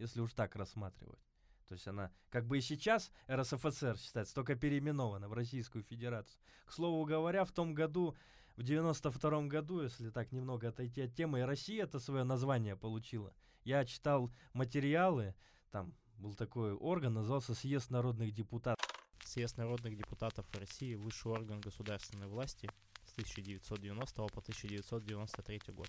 Если 0.00 0.20
уж 0.20 0.32
так 0.32 0.56
рассматривать. 0.56 1.20
То 1.68 1.74
есть 1.74 1.86
она 1.86 2.10
как 2.30 2.46
бы 2.46 2.58
и 2.58 2.60
сейчас 2.60 3.12
РСФСР 3.30 3.96
считается, 3.96 4.34
только 4.34 4.56
переименована 4.56 5.28
в 5.28 5.32
Российскую 5.34 5.84
Федерацию. 5.84 6.40
К 6.64 6.72
слову 6.72 7.04
говоря, 7.04 7.44
в 7.44 7.52
том 7.52 7.74
году, 7.74 8.16
в 8.56 8.64
92 8.64 9.42
году, 9.42 9.82
если 9.82 10.10
так 10.10 10.32
немного 10.32 10.68
отойти 10.68 11.02
от 11.02 11.14
темы, 11.14 11.38
и 11.40 11.42
Россия 11.42 11.84
это 11.84 12.00
свое 12.00 12.24
название 12.24 12.74
получила. 12.76 13.32
Я 13.62 13.84
читал 13.84 14.32
материалы, 14.52 15.34
там 15.70 15.94
был 16.16 16.34
такой 16.34 16.74
орган, 16.74 17.14
назывался 17.14 17.54
Съезд 17.54 17.90
народных 17.90 18.32
депутатов. 18.32 18.84
Съезд 19.24 19.56
народных 19.58 19.96
депутатов 19.96 20.46
России, 20.54 20.94
высший 20.96 21.30
орган 21.30 21.60
государственной 21.60 22.26
власти 22.26 22.68
с 23.06 23.12
1990 23.12 24.26
по 24.28 24.40
1993 24.40 25.72
год. 25.72 25.88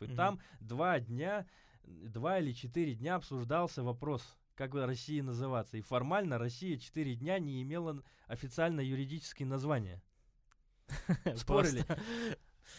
И 0.00 0.04
Мгм. 0.06 0.16
там 0.16 0.40
два 0.60 1.00
дня, 1.00 1.46
два 2.08 2.38
или 2.38 2.52
четыре 2.52 2.94
дня 2.94 3.16
обсуждался 3.16 3.82
вопрос, 3.82 4.36
как 4.54 4.70
бы 4.72 4.84
России 4.86 5.20
называться. 5.20 5.76
И 5.76 5.82
формально 5.82 6.38
Россия 6.38 6.78
четыре 6.78 7.14
дня 7.14 7.38
не 7.38 7.62
имела 7.62 8.02
официально 8.26 8.80
юридические 8.80 9.46
названия. 9.46 10.02
Спорили. 11.36 11.84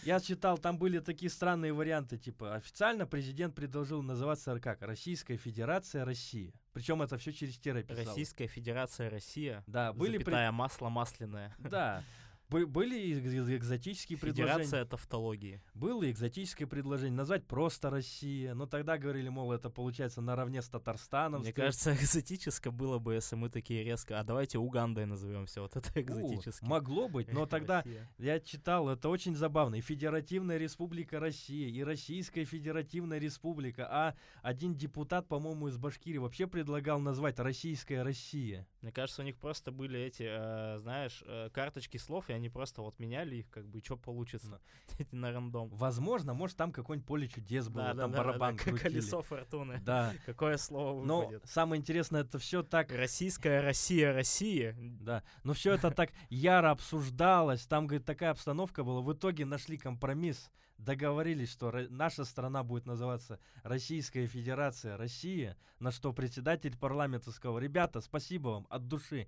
Я 0.03 0.19
читал, 0.19 0.57
там 0.57 0.77
были 0.79 0.99
такие 0.99 1.29
странные 1.29 1.73
варианты, 1.73 2.17
типа 2.17 2.55
официально 2.55 3.05
президент 3.05 3.53
предложил 3.53 4.01
называться 4.01 4.57
как 4.59 4.81
Российская 4.81 5.37
Федерация 5.37 6.05
Россия. 6.05 6.53
Причем 6.73 7.01
это 7.01 7.17
все 7.17 7.33
через 7.33 7.57
тире 7.57 7.83
писалось. 7.83 8.07
Российская 8.07 8.47
Федерация 8.47 9.09
Россия, 9.09 9.63
Да, 9.67 9.91
были 9.93 10.17
при- 10.17 10.23
запятая 10.23 10.51
масло 10.51 10.89
масляное. 10.89 11.55
Да. 11.59 12.03
Бы- 12.51 12.67
Были 12.67 13.17
экзотические 13.17 14.17
предложения. 14.19 14.65
Федерация 14.65 14.85
тавтологии. 14.85 15.61
Было 15.73 16.11
экзотическое 16.11 16.67
предложение 16.67 17.15
назвать 17.15 17.47
просто 17.47 17.89
Россия. 17.89 18.53
Но 18.53 18.65
тогда 18.65 18.97
говорили, 18.97 19.29
мол, 19.29 19.53
это 19.53 19.69
получается 19.69 20.21
наравне 20.21 20.61
с 20.61 20.67
Татарстаном. 20.67 21.41
Мне 21.41 21.53
кажется, 21.53 21.95
экзотически 21.95 22.67
было 22.67 22.99
бы, 22.99 23.13
если 23.13 23.37
мы 23.37 23.49
такие 23.49 23.85
резко, 23.85 24.19
а 24.19 24.23
давайте 24.25 24.57
Угандой 24.57 25.05
назовемся, 25.05 25.61
вот 25.61 25.77
это 25.77 25.89
экзотически. 25.99 26.65
могло 26.65 27.07
быть, 27.07 27.31
но 27.31 27.45
тогда 27.45 27.83
я 28.17 28.39
читал, 28.41 28.89
это 28.89 29.07
очень 29.07 29.35
забавно. 29.35 29.75
И 29.75 29.81
Федеративная 29.81 30.57
Республика 30.57 31.19
Россия, 31.21 31.69
и 31.69 31.81
Российская 31.83 32.43
Федеративная 32.43 33.17
Республика. 33.19 33.87
А 33.89 34.15
один 34.41 34.75
депутат, 34.75 35.27
по-моему, 35.27 35.69
из 35.69 35.77
Башкирии 35.77 36.17
вообще 36.17 36.47
предлагал 36.47 36.99
назвать 36.99 37.39
Российская 37.39 38.03
Россия. 38.03 38.67
Мне 38.81 38.91
кажется, 38.91 39.21
у 39.21 39.25
них 39.25 39.37
просто 39.37 39.71
были 39.71 39.99
эти, 39.99 40.23
э, 40.27 40.79
знаешь, 40.79 41.23
э, 41.27 41.49
карточки 41.53 41.97
слов, 41.97 42.29
и 42.29 42.33
они 42.33 42.49
просто 42.49 42.81
вот 42.81 42.97
меняли 42.97 43.35
их, 43.37 43.49
как 43.51 43.67
бы, 43.67 43.79
что 43.83 43.95
получится 43.95 44.59
на 45.11 45.31
рандом. 45.31 45.69
Возможно, 45.69 46.33
может, 46.33 46.57
там 46.57 46.71
какой-нибудь 46.71 47.07
поле 47.07 47.27
чудес 47.27 47.69
было, 47.69 47.85
Да, 47.85 47.93
да, 47.93 48.01
там 48.03 48.11
да, 48.11 48.17
барабан 48.17 48.55
да, 48.57 48.63
крутили. 48.63 48.81
колесо 48.89 49.21
фортуны. 49.21 49.79
Да. 49.85 50.13
Какое 50.25 50.57
слово 50.57 51.05
Но 51.05 51.19
выпадет? 51.21 51.45
самое 51.45 51.79
интересное, 51.79 52.21
это 52.21 52.39
все 52.39 52.63
так 52.63 52.91
Российская 52.91 53.61
Россия, 53.61 54.13
Россия. 54.13 54.75
Да, 54.79 55.23
но 55.43 55.53
все 55.53 55.73
это 55.73 55.91
так 55.91 56.11
яро 56.29 56.71
обсуждалось, 56.71 57.65
там, 57.67 57.85
говорит, 57.87 58.05
такая 58.05 58.31
обстановка 58.31 58.83
была. 58.83 59.01
В 59.01 59.13
итоге 59.13 59.45
нашли 59.45 59.77
компромисс, 59.77 60.49
договорились, 60.83 61.51
что 61.51 61.71
наша 61.89 62.25
страна 62.25 62.63
будет 62.63 62.85
называться 62.85 63.39
Российская 63.63 64.27
Федерация 64.27 64.97
Россия, 64.97 65.57
на 65.79 65.91
что 65.91 66.13
председатель 66.13 66.77
парламента 66.77 67.31
сказал, 67.31 67.59
ребята, 67.59 68.01
спасибо 68.01 68.49
вам 68.49 68.67
от 68.69 68.87
души. 68.87 69.27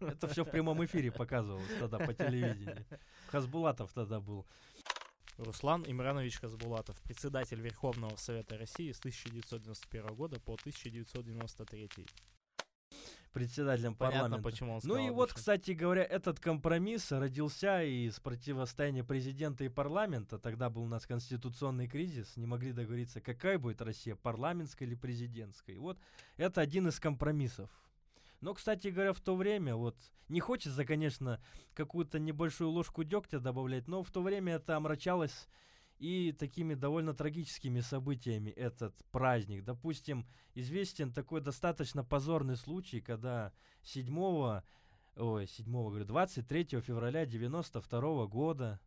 Это 0.00 0.28
все 0.28 0.44
в 0.44 0.50
прямом 0.50 0.84
эфире 0.84 1.10
показывалось 1.10 1.78
тогда 1.78 1.98
по 1.98 2.12
телевидению. 2.12 2.84
Хасбулатов 3.28 3.92
тогда 3.92 4.20
был. 4.20 4.46
Руслан 5.36 5.84
Имранович 5.86 6.38
Хасбулатов, 6.38 7.00
председатель 7.02 7.60
Верховного 7.60 8.14
Совета 8.16 8.56
России 8.56 8.92
с 8.92 9.00
1991 9.00 10.14
года 10.14 10.38
по 10.38 10.54
1993. 10.54 12.06
Председателем 13.34 13.94
Понятно, 13.94 14.20
парламента. 14.20 14.48
почему 14.48 14.72
он 14.72 14.80
Ну 14.84 14.94
сказал 14.94 15.06
и 15.06 15.08
об 15.10 15.14
вот, 15.16 15.32
кстати 15.32 15.72
говоря, 15.72 16.04
этот 16.04 16.40
компромисс 16.40 17.12
родился 17.12 17.82
из 17.82 18.18
противостояния 18.20 19.04
президента 19.04 19.64
и 19.64 19.68
парламента. 19.68 20.38
Тогда 20.38 20.70
был 20.70 20.84
у 20.84 20.88
нас 20.88 21.06
конституционный 21.06 21.88
кризис, 21.88 22.36
не 22.36 22.46
могли 22.46 22.72
договориться, 22.72 23.20
какая 23.20 23.58
будет 23.58 23.82
Россия, 23.82 24.14
парламентская 24.14 24.88
или 24.88 24.94
президентская. 24.94 25.76
И 25.76 25.78
вот 25.78 25.98
это 26.36 26.60
один 26.60 26.88
из 26.88 26.98
компромиссов. 26.98 27.68
Но, 28.40 28.54
кстати 28.54 28.88
говоря, 28.88 29.12
в 29.12 29.20
то 29.20 29.36
время, 29.36 29.74
вот, 29.74 29.96
не 30.28 30.40
хочется, 30.40 30.84
конечно, 30.84 31.42
какую-то 31.74 32.18
небольшую 32.18 32.70
ложку 32.70 33.02
дегтя 33.02 33.40
добавлять, 33.40 33.88
но 33.88 34.02
в 34.02 34.10
то 34.10 34.22
время 34.22 34.54
это 34.54 34.76
омрачалось 34.76 35.48
и 35.98 36.32
такими 36.32 36.74
довольно 36.74 37.14
трагическими 37.14 37.80
событиями 37.80 38.50
этот 38.50 38.94
праздник. 39.10 39.64
Допустим, 39.64 40.26
известен 40.54 41.12
такой 41.12 41.40
достаточно 41.40 42.04
позорный 42.04 42.56
случай, 42.56 43.00
когда 43.00 43.52
7, 43.82 44.62
ой, 45.16 45.46
7, 45.46 45.72
говорю, 45.72 46.04
23 46.04 46.80
февраля 46.80 47.26
92 47.26 48.26
года 48.26 48.80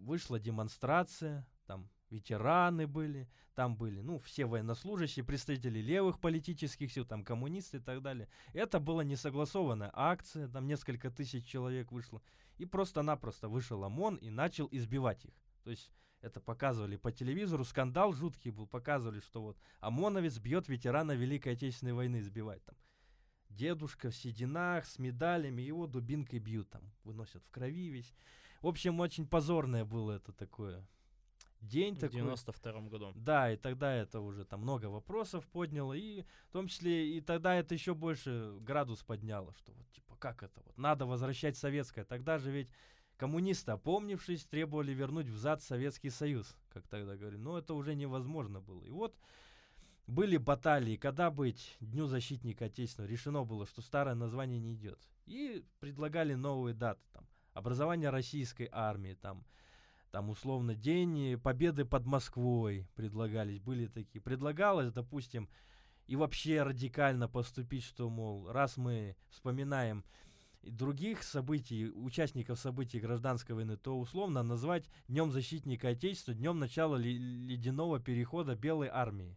вышла 0.00 0.38
демонстрация, 0.38 1.46
там 1.66 1.88
ветераны 2.10 2.86
были, 2.86 3.28
там 3.54 3.76
были, 3.76 4.00
ну, 4.00 4.18
все 4.18 4.46
военнослужащие, 4.46 5.24
представители 5.24 5.80
левых 5.80 6.20
политических 6.20 6.92
сил, 6.92 7.04
там 7.04 7.24
коммунисты 7.24 7.78
и 7.78 7.80
так 7.80 8.02
далее. 8.02 8.28
Это 8.52 8.80
была 8.80 9.04
несогласованная 9.04 9.90
акция, 9.92 10.48
там 10.48 10.66
несколько 10.66 11.10
тысяч 11.10 11.46
человек 11.46 11.92
вышло, 11.92 12.22
и 12.58 12.64
просто-напросто 12.64 13.48
вышел 13.48 13.84
ОМОН 13.84 14.16
и 14.16 14.30
начал 14.30 14.68
избивать 14.70 15.24
их. 15.24 15.34
То 15.62 15.70
есть 15.70 15.92
это 16.20 16.40
показывали 16.40 16.96
по 16.96 17.12
телевизору, 17.12 17.64
скандал 17.64 18.12
жуткий 18.12 18.50
был, 18.50 18.66
показывали, 18.66 19.20
что 19.20 19.42
вот 19.42 19.58
ОМОНовец 19.80 20.38
бьет 20.38 20.68
ветерана 20.68 21.12
Великой 21.12 21.54
Отечественной 21.54 21.92
войны, 21.92 22.20
избивает 22.20 22.64
там. 22.64 22.76
Дедушка 23.48 24.10
в 24.10 24.16
сединах, 24.16 24.86
с 24.86 24.98
медалями, 24.98 25.62
его 25.62 25.86
дубинкой 25.86 26.38
бьют 26.38 26.70
там, 26.70 26.92
выносят 27.04 27.42
в 27.44 27.50
крови 27.50 27.88
весь. 27.88 28.14
В 28.60 28.66
общем, 28.66 29.00
очень 29.00 29.26
позорное 29.26 29.84
было 29.84 30.12
это 30.12 30.32
такое. 30.32 30.86
День 31.60 31.94
В 31.94 32.00
такой. 32.00 32.20
92 32.20 32.80
году. 32.82 33.12
Да, 33.14 33.52
и 33.52 33.56
тогда 33.56 33.92
это 33.94 34.20
уже 34.20 34.44
там 34.44 34.60
много 34.60 34.86
вопросов 34.86 35.46
подняло, 35.48 35.92
и 35.92 36.22
в 36.48 36.52
том 36.52 36.68
числе 36.68 37.16
и 37.16 37.20
тогда 37.20 37.54
это 37.54 37.74
еще 37.74 37.94
больше 37.94 38.56
градус 38.60 39.02
подняло, 39.02 39.52
что 39.54 39.72
вот 39.72 39.90
типа 39.90 40.16
как 40.16 40.42
это 40.42 40.62
вот, 40.64 40.78
надо 40.78 41.04
возвращать 41.04 41.58
советское. 41.58 42.04
Тогда 42.04 42.38
же 42.38 42.50
ведь 42.50 42.70
коммунисты, 43.20 43.72
опомнившись, 43.72 44.46
требовали 44.46 44.92
вернуть 44.92 45.26
взад 45.26 45.62
Советский 45.62 46.08
Союз, 46.08 46.56
как 46.72 46.88
тогда 46.88 47.16
говорили. 47.16 47.38
Но 47.38 47.58
это 47.58 47.74
уже 47.74 47.94
невозможно 47.94 48.62
было. 48.62 48.82
И 48.84 48.90
вот 48.90 49.14
были 50.06 50.38
баталии, 50.38 50.96
когда 50.96 51.30
быть 51.30 51.76
Дню 51.80 52.06
защитника 52.06 52.64
Отечественного. 52.64 53.10
Решено 53.10 53.44
было, 53.44 53.66
что 53.66 53.82
старое 53.82 54.14
название 54.14 54.58
не 54.58 54.72
идет. 54.72 54.98
И 55.26 55.62
предлагали 55.80 56.32
новые 56.32 56.72
даты. 56.72 57.02
Там, 57.12 57.26
образование 57.52 58.08
российской 58.08 58.70
армии, 58.72 59.12
там, 59.20 59.44
там 60.12 60.30
условно 60.30 60.74
День 60.74 61.38
Победы 61.38 61.84
под 61.84 62.06
Москвой 62.06 62.88
предлагались, 62.96 63.60
были 63.60 63.86
такие. 63.86 64.22
Предлагалось, 64.22 64.92
допустим, 64.92 65.50
и 66.06 66.16
вообще 66.16 66.62
радикально 66.62 67.28
поступить, 67.28 67.84
что, 67.84 68.08
мол, 68.08 68.50
раз 68.50 68.78
мы 68.78 69.14
вспоминаем 69.28 70.06
других 70.62 71.22
событий, 71.22 71.90
участников 71.90 72.58
событий 72.58 73.00
гражданской 73.00 73.54
войны, 73.54 73.76
то 73.76 73.98
условно 73.98 74.42
назвать 74.42 74.88
Днем 75.08 75.32
защитника 75.32 75.88
Отечества, 75.88 76.34
днем 76.34 76.58
начала 76.58 76.96
ледяного 76.96 78.00
перехода 78.00 78.54
Белой 78.54 78.88
армии. 78.88 79.36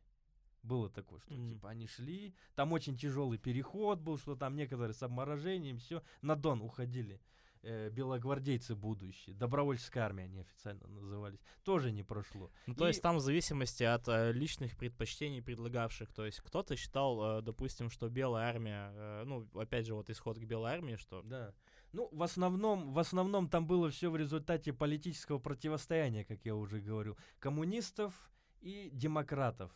Было 0.64 0.90
такое, 0.90 1.20
что 1.20 1.34
Мгм. 1.34 1.50
типа 1.50 1.70
они 1.70 1.88
шли, 1.88 2.34
там 2.56 2.72
очень 2.72 2.98
тяжелый 2.98 3.38
переход 3.38 4.00
был, 4.00 4.18
что 4.18 4.36
там 4.36 4.56
некоторые 4.56 4.94
с 4.94 5.04
обморожением, 5.04 5.78
все, 5.78 6.02
на 6.22 6.36
Дон 6.36 6.62
уходили 6.62 7.20
э, 7.63 7.89
белогвардейцы 7.89 8.76
будущие, 8.76 9.36
добровольческая 9.36 10.04
армия 10.06 10.23
они 10.26 10.41
официально 10.41 10.86
назывались, 10.88 11.39
тоже 11.63 11.91
не 11.91 12.04
прошло. 12.04 12.52
Ну, 12.67 12.76
то 12.76 12.86
И- 12.86 12.89
есть 12.89 13.02
там 13.02 13.17
в 13.17 13.21
зависимости 13.21 13.84
от 13.84 14.08
э, 14.08 14.32
личных 14.34 14.78
предпочтений 14.78 15.41
предлагавших. 15.41 16.12
То 16.13 16.26
есть 16.26 16.39
кто-то 16.41 16.76
считал, 16.76 17.39
э, 17.39 17.41
допустим, 17.41 17.89
что 17.89 18.10
Белая 18.10 18.49
армия, 18.49 18.91
э, 18.93 19.23
ну, 19.26 19.47
опять 19.56 19.86
же, 19.88 19.93
вот 19.95 20.10
исход 20.10 20.38
к 20.38 20.43
Белой 20.43 20.71
армии, 20.73 20.95
что 20.97 21.21
Да. 21.23 21.54
Ну, 21.93 22.10
в 22.12 22.23
основном, 22.23 22.91
в 22.91 22.97
основном 22.99 23.47
там 23.47 23.67
было 23.67 23.89
все 23.91 24.10
в 24.10 24.17
результате 24.17 24.73
политического 24.73 25.38
противостояния, 25.39 26.26
как 26.26 26.43
я 26.43 26.56
уже 26.56 26.80
говорил, 26.82 27.17
коммунистов 27.39 28.13
и 28.62 28.89
демократов. 28.91 29.71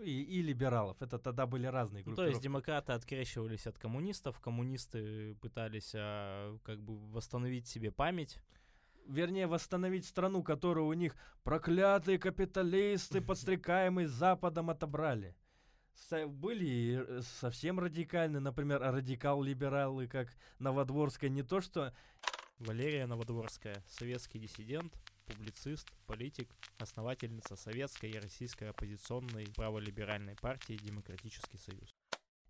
Ну, 0.00 0.06
И, 0.06 0.10
и 0.22 0.42
либералов. 0.42 1.02
Это 1.02 1.18
тогда 1.18 1.46
были 1.46 1.66
разные 1.66 2.00
Ну, 2.00 2.12
группы. 2.12 2.22
то 2.22 2.26
есть 2.28 2.40
демократы 2.40 2.92
открещивались 2.92 3.66
от 3.66 3.76
коммунистов, 3.78 4.40
коммунисты 4.40 5.34
пытались 5.42 5.92
а, 5.94 6.56
как 6.64 6.80
бы 6.80 6.96
восстановить 7.12 7.66
себе 7.68 7.90
память. 7.90 8.38
Вернее, 9.06 9.46
восстановить 9.46 10.06
страну, 10.06 10.42
которую 10.42 10.86
у 10.86 10.92
них 10.94 11.14
проклятые 11.42 12.18
капиталисты, 12.18 13.20
подстрекаемые 13.20 14.08
Западом, 14.08 14.70
отобрали. 14.70 15.34
Со- 15.94 16.26
были 16.26 17.04
э, 17.06 17.20
совсем 17.22 17.78
радикальные, 17.78 18.40
например, 18.40 18.80
радикал-либералы, 18.80 20.06
как 20.08 20.28
Новодворская, 20.58 21.28
не 21.28 21.42
то 21.42 21.60
что 21.60 21.92
Валерия 22.58 23.06
Новодворская, 23.06 23.84
советский 23.88 24.38
диссидент, 24.38 24.94
публицист, 25.30 25.88
политик, 26.06 26.48
основательница 26.78 27.56
советской 27.56 28.10
и 28.10 28.18
российской 28.18 28.70
оппозиционной 28.70 29.46
праволиберальной 29.54 30.36
партии 30.36 30.76
«Демократический 30.76 31.58
союз». 31.58 31.94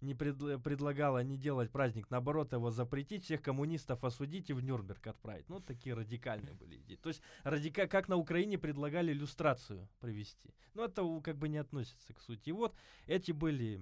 не 0.01 0.14
предла- 0.14 0.59
предлагала 0.59 1.23
не 1.23 1.37
делать 1.37 1.71
праздник, 1.71 2.11
наоборот, 2.11 2.53
его 2.53 2.71
запретить, 2.71 3.25
всех 3.25 3.43
коммунистов 3.43 4.03
осудить 4.03 4.49
и 4.49 4.55
в 4.55 4.61
Нюрнберг 4.62 5.07
отправить. 5.07 5.49
Ну, 5.51 5.61
такие 5.61 5.95
радикальные 5.95 6.55
были 6.55 6.79
идеи. 6.79 6.97
То 6.97 7.11
есть, 7.11 7.21
радика- 7.45 7.87
как 7.87 8.09
на 8.09 8.16
Украине 8.16 8.57
предлагали 8.57 9.12
иллюстрацию 9.12 9.88
провести. 9.99 10.55
Но 10.73 10.87
это 10.87 11.21
как 11.23 11.37
бы 11.37 11.51
не 11.51 11.59
относится 11.59 12.14
к 12.14 12.21
сути. 12.23 12.49
И 12.49 12.53
вот 12.53 12.75
эти 13.07 13.33
были 13.33 13.79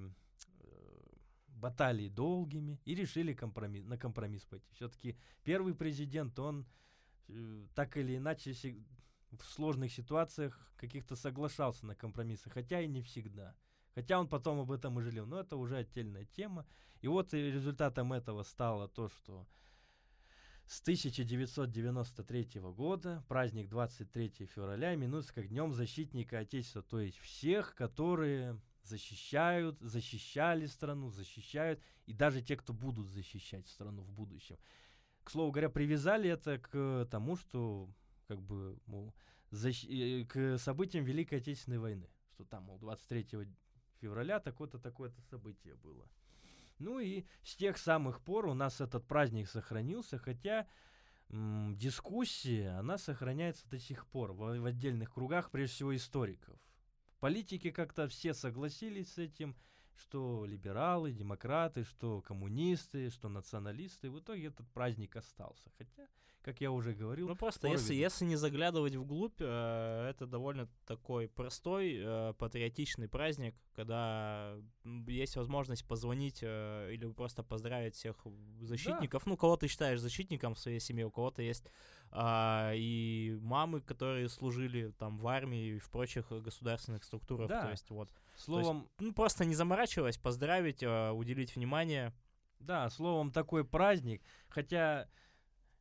э, 0.61 1.17
баталии 1.47 2.09
долгими 2.09 2.81
и 2.85 2.97
решили 2.97 3.33
компромисс, 3.33 3.85
на 3.85 3.97
компромисс 3.97 4.45
пойти. 4.45 4.67
Все-таки 4.73 5.17
первый 5.45 5.75
президент, 5.75 6.37
он 6.41 6.67
так 7.75 7.97
или 7.97 8.17
иначе 8.17 8.55
в 9.33 9.45
сложных 9.45 9.93
ситуациях 9.93 10.59
каких-то 10.77 11.17
соглашался 11.17 11.87
на 11.87 11.95
компромиссы, 11.95 12.51
хотя 12.51 12.81
и 12.81 12.88
не 12.88 13.03
всегда. 13.03 13.55
Хотя 13.95 14.21
он 14.21 14.29
потом 14.29 14.61
об 14.61 14.71
этом 14.71 14.99
и 14.99 15.03
жалел. 15.03 15.27
Но 15.27 15.41
это 15.41 15.57
уже 15.57 15.77
отдельная 15.77 16.25
тема. 16.25 16.67
И 17.01 17.09
вот 17.09 17.35
и 17.35 17.51
результатом 17.51 18.12
этого 18.12 18.43
стало 18.43 18.88
то, 18.88 19.09
что 19.09 19.47
с 20.67 20.81
1993 20.83 22.61
года 22.61 23.25
праздник 23.27 23.69
23 23.69 24.47
февраля 24.55 24.95
именуется 24.95 25.35
как 25.35 25.49
Днем 25.49 25.73
защитника 25.73 26.38
Отечества. 26.38 26.83
То 26.83 27.01
есть 27.01 27.19
всех, 27.19 27.75
которые 27.75 28.61
защищают, 28.83 29.79
защищали 29.81 30.67
страну, 30.67 31.11
защищают, 31.11 31.81
и 32.07 32.12
даже 32.12 32.43
те, 32.43 32.57
кто 32.57 32.73
будут 32.73 33.09
защищать 33.09 33.67
страну 33.69 34.03
в 34.03 34.11
будущем. 34.11 34.59
К 35.29 35.31
слову 35.31 35.53
говоря, 35.53 35.69
привязали 35.69 36.31
это 36.31 36.59
к 36.59 37.07
тому, 37.11 37.37
что 37.37 37.91
как 38.29 38.41
бы, 38.41 38.79
мол, 38.87 39.14
защ- 39.51 39.87
э, 39.91 40.25
к 40.25 40.57
событиям 40.57 41.05
Великой 41.05 41.41
Отечественной 41.41 41.79
войны. 41.79 42.09
Что 42.33 42.47
там, 42.47 42.62
мол, 42.62 42.79
23 42.79 43.47
февраля 44.01 44.41
такое-то, 44.41 44.79
такое-то 44.79 45.21
событие 45.21 45.75
было. 45.75 46.09
Ну 46.79 46.99
и 46.99 47.27
с 47.43 47.57
тех 47.57 47.77
самых 47.77 48.23
пор 48.23 48.47
у 48.47 48.55
нас 48.55 48.81
этот 48.81 49.07
праздник 49.07 49.51
сохранился, 49.51 50.17
хотя 50.17 50.67
м, 51.29 51.77
дискуссия, 51.77 52.71
она 52.79 52.97
сохраняется 52.97 53.69
до 53.69 53.79
сих 53.79 54.07
пор 54.07 54.33
в, 54.33 54.59
в 54.59 54.64
отдельных 54.64 55.12
кругах, 55.12 55.51
прежде 55.51 55.75
всего 55.75 55.95
историков. 55.95 56.59
Политики 57.21 57.71
как-то 57.71 58.09
все 58.09 58.33
согласились 58.33 59.12
с 59.12 59.19
этим, 59.19 59.57
что 59.99 60.45
либералы, 60.45 61.13
демократы, 61.13 61.85
что 61.85 62.21
коммунисты, 62.23 63.11
что 63.11 63.29
националисты. 63.29 64.11
В 64.11 64.19
итоге 64.21 64.47
этот 64.47 64.69
праздник 64.69 65.17
остался. 65.17 65.71
Хотя, 65.79 66.07
как 66.43 66.61
я 66.61 66.71
уже 66.71 66.95
говорил... 66.95 67.29
Ну 67.29 67.37
просто 67.37 67.69
если, 67.69 67.95
если 67.95 68.25
не 68.25 68.37
заглядывать 68.37 68.95
вглубь, 68.95 69.41
э, 69.41 70.09
это 70.11 70.27
довольно 70.27 70.69
такой 70.87 71.29
простой, 71.29 71.97
э, 71.99 72.35
патриотичный 72.39 73.09
праздник, 73.09 73.55
когда 73.75 74.57
есть 75.07 75.37
возможность 75.37 75.87
позвонить 75.87 76.39
э, 76.43 76.91
или 76.93 77.11
просто 77.13 77.43
поздравить 77.43 77.95
всех 77.95 78.17
защитников. 78.61 79.25
Да. 79.25 79.31
Ну, 79.31 79.37
кого 79.37 79.57
ты 79.57 79.69
считаешь 79.69 80.01
защитником 80.01 80.55
в 80.55 80.59
своей 80.59 80.81
семье, 80.81 81.07
у 81.07 81.11
кого-то 81.11 81.43
есть 81.43 81.65
а, 82.11 82.73
и 82.75 83.38
мамы, 83.42 83.81
которые 83.81 84.29
служили 84.29 84.90
там 84.99 85.18
в 85.18 85.27
армии 85.27 85.77
и 85.77 85.79
в 85.79 85.90
прочих 85.90 86.31
государственных 86.31 87.05
структурах. 87.05 87.49
Да. 87.49 87.64
То 87.64 87.71
есть 87.71 87.90
вот. 87.90 88.11
Словом, 88.37 88.79
есть, 88.79 88.90
ну 89.01 89.12
просто 89.12 89.44
не 89.44 89.55
заморачиваясь, 89.55 90.16
поздравить, 90.16 90.83
а, 90.83 91.12
уделить 91.12 91.57
внимание. 91.57 92.12
Да, 92.61 92.90
словом 92.90 93.31
такой 93.31 93.64
праздник, 93.64 94.21
хотя 94.49 95.09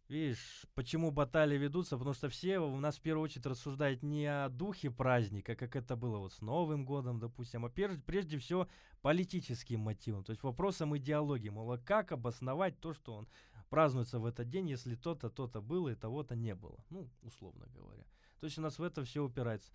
Видишь, 0.09 0.65
почему 0.73 1.11
баталии 1.11 1.57
ведутся? 1.57 1.97
Потому 1.97 2.13
что 2.13 2.29
все 2.29 2.59
у 2.59 2.77
нас 2.77 2.95
в 2.95 3.01
первую 3.01 3.25
очередь 3.25 3.45
рассуждают 3.45 4.03
не 4.03 4.25
о 4.25 4.47
духе 4.47 4.89
праздника, 4.89 5.55
как 5.57 5.75
это 5.75 5.97
было 5.97 6.17
вот 6.19 6.31
с 6.31 6.39
Новым 6.41 6.85
годом, 6.85 7.19
допустим, 7.19 7.65
а 7.65 7.69
прежде, 7.69 8.01
прежде 8.01 8.37
всего 8.37 8.69
политическим 9.01 9.81
мотивом, 9.81 10.23
то 10.23 10.31
есть 10.31 10.43
вопросом 10.43 10.97
идеологии, 10.97 11.49
мол, 11.49 11.73
а 11.73 11.77
как 11.77 12.13
обосновать 12.13 12.79
то, 12.79 12.93
что 12.93 13.15
он 13.15 13.27
празднуется 13.69 14.19
в 14.19 14.25
этот 14.25 14.49
день, 14.49 14.69
если 14.69 14.95
то-то, 14.95 15.29
то-то 15.29 15.61
было 15.61 15.89
и 15.89 15.95
того-то 15.95 16.35
не 16.35 16.55
было. 16.55 16.83
Ну, 16.89 17.09
условно 17.21 17.67
говоря. 17.73 18.03
То 18.39 18.45
есть 18.45 18.57
у 18.57 18.61
нас 18.61 18.79
в 18.79 18.83
это 18.83 19.03
все 19.03 19.23
упирается. 19.23 19.71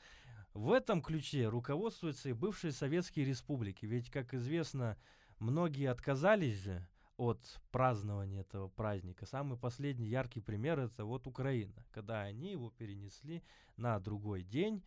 В 0.55 0.73
этом 0.73 1.03
ключе 1.03 1.49
руководствуются 1.49 2.29
и 2.29 2.35
бывшие 2.35 2.73
советские 2.73 3.25
республики. 3.25 3.87
Ведь, 3.87 4.11
как 4.11 4.35
известно, 4.35 4.97
многие 5.39 5.91
отказались 5.91 6.59
же 6.59 6.87
от 7.17 7.41
празднования 7.71 8.41
этого 8.41 8.69
праздника. 8.69 9.27
Самый 9.27 9.59
последний 9.59 10.09
яркий 10.09 10.41
пример 10.41 10.79
это 10.79 11.05
вот 11.05 11.27
Украина, 11.27 11.85
когда 11.91 12.23
они 12.23 12.53
его 12.53 12.71
перенесли 12.71 13.43
на 13.77 13.99
другой 13.99 14.43
день. 14.43 14.83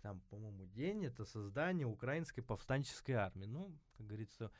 Там, 0.00 0.20
по-моему, 0.30 0.66
день 0.66 1.04
это 1.04 1.24
создание 1.24 1.86
украинской 1.86 2.42
повстанческой 2.42 3.12
армии. 3.12 3.46
Ну, 3.46 3.72
как 3.96 4.06
говорится, 4.06 4.50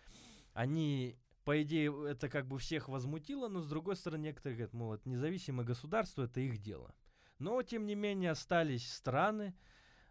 они 0.52 1.16
по 1.44 1.60
идее, 1.62 2.10
это 2.10 2.28
как 2.28 2.46
бы 2.46 2.58
всех 2.58 2.88
возмутило, 2.88 3.48
но 3.48 3.60
с 3.60 3.68
другой 3.68 3.96
стороны, 3.96 4.22
некоторые 4.22 4.56
говорят, 4.56 4.74
мол, 4.74 4.94
это 4.94 5.08
независимое 5.08 5.66
государство, 5.66 6.24
это 6.24 6.40
их 6.40 6.58
дело. 6.58 6.94
Но, 7.38 7.62
тем 7.62 7.86
не 7.86 7.94
менее, 7.94 8.30
остались 8.30 8.92
страны 8.92 9.54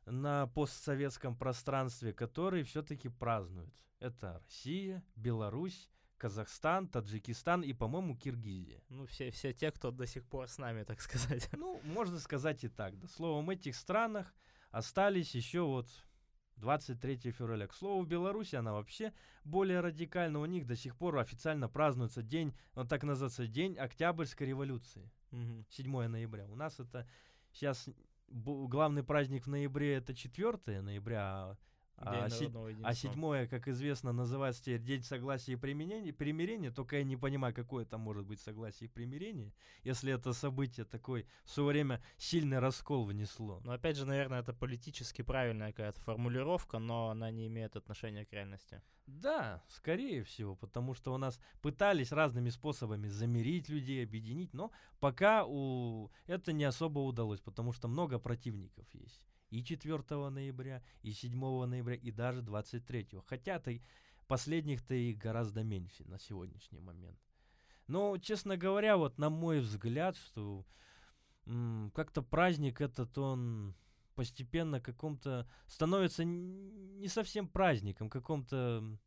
на 0.06 0.48
постсоветском 0.48 1.36
пространстве, 1.38 2.13
которые 2.13 2.63
все-таки 2.63 3.08
празднуют. 3.10 3.74
Это 4.00 4.41
Россия, 4.44 5.04
Беларусь, 5.15 5.89
Казахстан, 6.17 6.88
Таджикистан 6.88 7.62
и, 7.62 7.74
по-моему, 7.74 8.15
Киргизия. 8.15 8.84
Ну, 8.89 9.06
все, 9.06 9.32
все 9.32 9.54
те, 9.54 9.72
кто 9.72 9.91
до 9.91 10.06
сих 10.06 10.26
пор 10.26 10.48
с 10.48 10.58
нами, 10.58 10.84
так 10.84 11.02
сказать. 11.02 11.50
Ну, 11.54 11.80
можно 11.84 12.20
сказать 12.20 12.63
и 12.63 12.67
так. 12.67 13.00
Да. 13.00 13.08
Словом, 13.08 13.46
в 13.46 13.50
этих 13.50 13.76
странах 13.76 14.34
остались 14.72 15.34
еще 15.34 15.62
вот 15.62 15.88
23 16.62 17.32
февраля. 17.32 17.67
К 17.67 17.74
слову, 17.74 18.04
в 18.04 18.08
Беларуси 18.08 18.56
она 18.56 18.71
вообще 18.71 19.12
более 19.43 19.82
радикальна. 19.82 20.39
У 20.39 20.45
них 20.45 20.65
до 20.65 20.76
сих 20.76 20.95
пор 20.95 21.17
официально 21.17 21.67
празднуется 21.67 22.21
день, 22.21 22.54
он 22.76 22.88
так 22.88 23.04
называется, 23.04 23.47
День 23.47 23.78
Октябрьской 23.78 24.47
революции. 24.47 25.12
Угу. 25.32 25.65
7 25.69 26.08
ноября. 26.08 26.47
У 26.47 26.56
нас 26.56 26.80
это 26.80 27.08
сейчас 27.52 27.89
главный 28.30 29.04
праздник 29.04 29.45
в 29.45 29.50
ноябре 29.50 29.95
это 29.95 30.13
4 30.13 30.82
ноября, 30.82 31.21
а 31.21 31.58
а, 32.02 32.30
си- 32.30 32.52
а 32.84 32.94
седьмое, 32.94 33.48
как 33.48 33.68
известно, 33.68 34.12
называется 34.12 34.64
теперь 34.64 34.82
День 34.82 35.04
согласия 35.04 35.54
и 35.54 35.56
примирения, 35.56 36.12
примирения. 36.12 36.72
Только 36.72 36.98
я 36.98 37.04
не 37.04 37.18
понимаю, 37.18 37.54
какое 37.54 37.86
там 37.86 38.02
может 38.02 38.26
быть 38.26 38.40
согласие 38.40 38.88
и 38.88 38.92
примирение, 38.92 39.54
если 39.84 40.14
это 40.14 40.34
событие 40.34 40.86
такой 40.86 41.26
в 41.44 41.52
свое 41.52 41.70
время 41.70 42.04
сильный 42.18 42.60
раскол 42.60 43.06
внесло. 43.06 43.62
Но 43.64 43.74
опять 43.74 43.98
же, 43.98 44.06
наверное, 44.06 44.40
это 44.40 44.54
политически 44.54 45.22
правильная 45.22 45.72
какая-то 45.72 46.00
формулировка, 46.02 46.80
но 46.80 47.10
она 47.10 47.32
не 47.32 47.48
имеет 47.48 47.76
отношения 47.76 48.26
к 48.26 48.34
реальности. 48.34 48.82
Да, 49.08 49.62
скорее 49.68 50.24
всего, 50.24 50.56
потому 50.56 50.94
что 50.94 51.14
у 51.14 51.18
нас 51.18 51.40
пытались 51.62 52.12
разными 52.12 52.50
способами 52.50 53.08
замерить 53.08 53.68
людей, 53.68 54.04
объединить, 54.04 54.54
но 54.54 54.72
пока 55.00 55.44
у... 55.46 56.12
это 56.28 56.54
не 56.54 56.64
особо 56.64 57.00
удалось, 57.00 57.42
потому 57.42 57.74
что 57.74 57.88
много 57.88 58.20
противников 58.20 58.88
есть 58.94 59.22
и 59.52 59.64
4 59.64 60.30
ноября, 60.30 60.82
и 61.04 61.12
7 61.12 61.66
ноября, 61.66 61.96
и 61.96 62.12
даже 62.12 62.42
23. 62.42 63.08
Хотя-то 63.28 63.72
последних-то 64.28 64.96
и 64.96 65.14
гораздо 65.14 65.64
меньше 65.64 66.04
на 66.06 66.18
сегодняшний 66.18 66.80
момент. 66.80 67.20
Но, 67.88 68.18
честно 68.18 68.58
говоря, 68.58 68.98
вот 68.98 69.18
на 69.18 69.30
мой 69.30 69.60
взгляд, 69.60 70.16
что 70.16 70.66
как-то 71.94 72.22
праздник 72.22 72.80
этот, 72.82 73.18
он 73.18 73.76
постепенно 74.16 74.80
каком-то 74.80 75.50
становится 75.68 76.24
не 76.24 77.08
совсем 77.08 77.48
праздником, 77.48 78.10
каком-то 78.10 78.98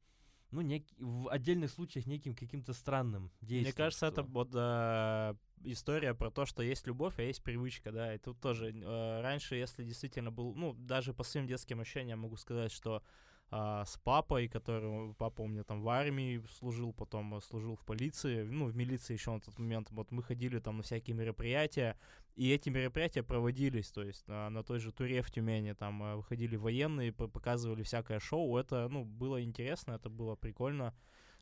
ну, 0.51 0.61
нек... 0.61 0.87
в 0.99 1.29
отдельных 1.29 1.71
случаях 1.71 2.07
неким 2.07 2.35
каким-то 2.35 2.73
странным 2.73 3.31
действием. 3.41 3.65
Мне 3.65 3.73
кажется, 3.73 4.07
что... 4.07 4.13
это 4.13 4.23
вот 4.23 4.51
э, 4.55 5.35
история 5.65 6.15
про 6.15 6.31
то, 6.31 6.47
что 6.47 6.63
есть 6.63 6.87
любовь, 6.87 7.19
а 7.19 7.23
есть 7.23 7.43
привычка, 7.43 7.93
да, 7.93 8.15
и 8.15 8.19
тут 8.19 8.41
тоже 8.41 8.71
э, 8.71 9.21
раньше, 9.21 9.57
если 9.57 9.85
действительно 9.85 10.31
был, 10.31 10.55
ну, 10.55 10.73
даже 10.75 11.13
по 11.13 11.25
своим 11.25 11.47
детским 11.47 11.81
ощущениям 11.81 12.21
могу 12.21 12.37
сказать, 12.37 12.73
что 12.73 13.03
а, 13.51 13.85
с 13.85 13.97
папой, 13.99 14.49
который, 14.49 15.15
папа 15.15 15.43
у 15.43 15.47
меня 15.47 15.63
там 15.63 15.83
в 15.83 15.89
армии 15.89 16.43
служил, 16.59 16.93
потом 16.93 17.41
служил 17.41 17.77
в 17.77 17.85
полиции, 17.85 18.43
ну, 18.43 18.67
в 18.67 18.75
милиции 18.75 19.13
еще 19.13 19.33
на 19.33 19.41
тот 19.41 19.59
момент, 19.59 19.89
вот 19.91 20.11
мы 20.11 20.23
ходили 20.23 20.59
там 20.59 20.79
на 20.79 20.83
всякие 20.83 21.15
мероприятия, 21.15 21.97
и 22.35 22.51
эти 22.51 22.69
мероприятия 22.69 23.23
проводились, 23.23 23.91
то 23.93 24.03
есть 24.03 24.27
на, 24.27 24.51
на 24.51 24.65
той 24.65 24.81
же 24.81 24.91
туре 24.91 25.23
в 25.23 25.31
Тюмени, 25.31 25.73
там 25.73 26.03
а, 26.03 26.17
выходили 26.17 26.57
военные, 26.57 27.13
показывали 27.13 27.85
всякое 27.85 28.19
шоу, 28.19 28.57
это, 28.57 28.89
ну, 28.89 29.05
было 29.05 29.41
интересно, 29.43 29.93
это 29.93 30.09
было 30.09 30.35
прикольно, 30.35 30.95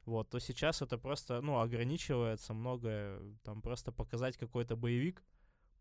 вот, 0.05 0.31
то 0.31 0.39
сейчас 0.39 0.83
это 0.83 0.99
просто, 0.99 1.41
ну, 1.41 1.61
ограничивается 1.61 2.55
многое, 2.55 3.21
там 3.45 3.63
просто 3.63 3.93
показать 3.93 4.37
какой-то 4.37 4.77
боевик, 4.77 5.23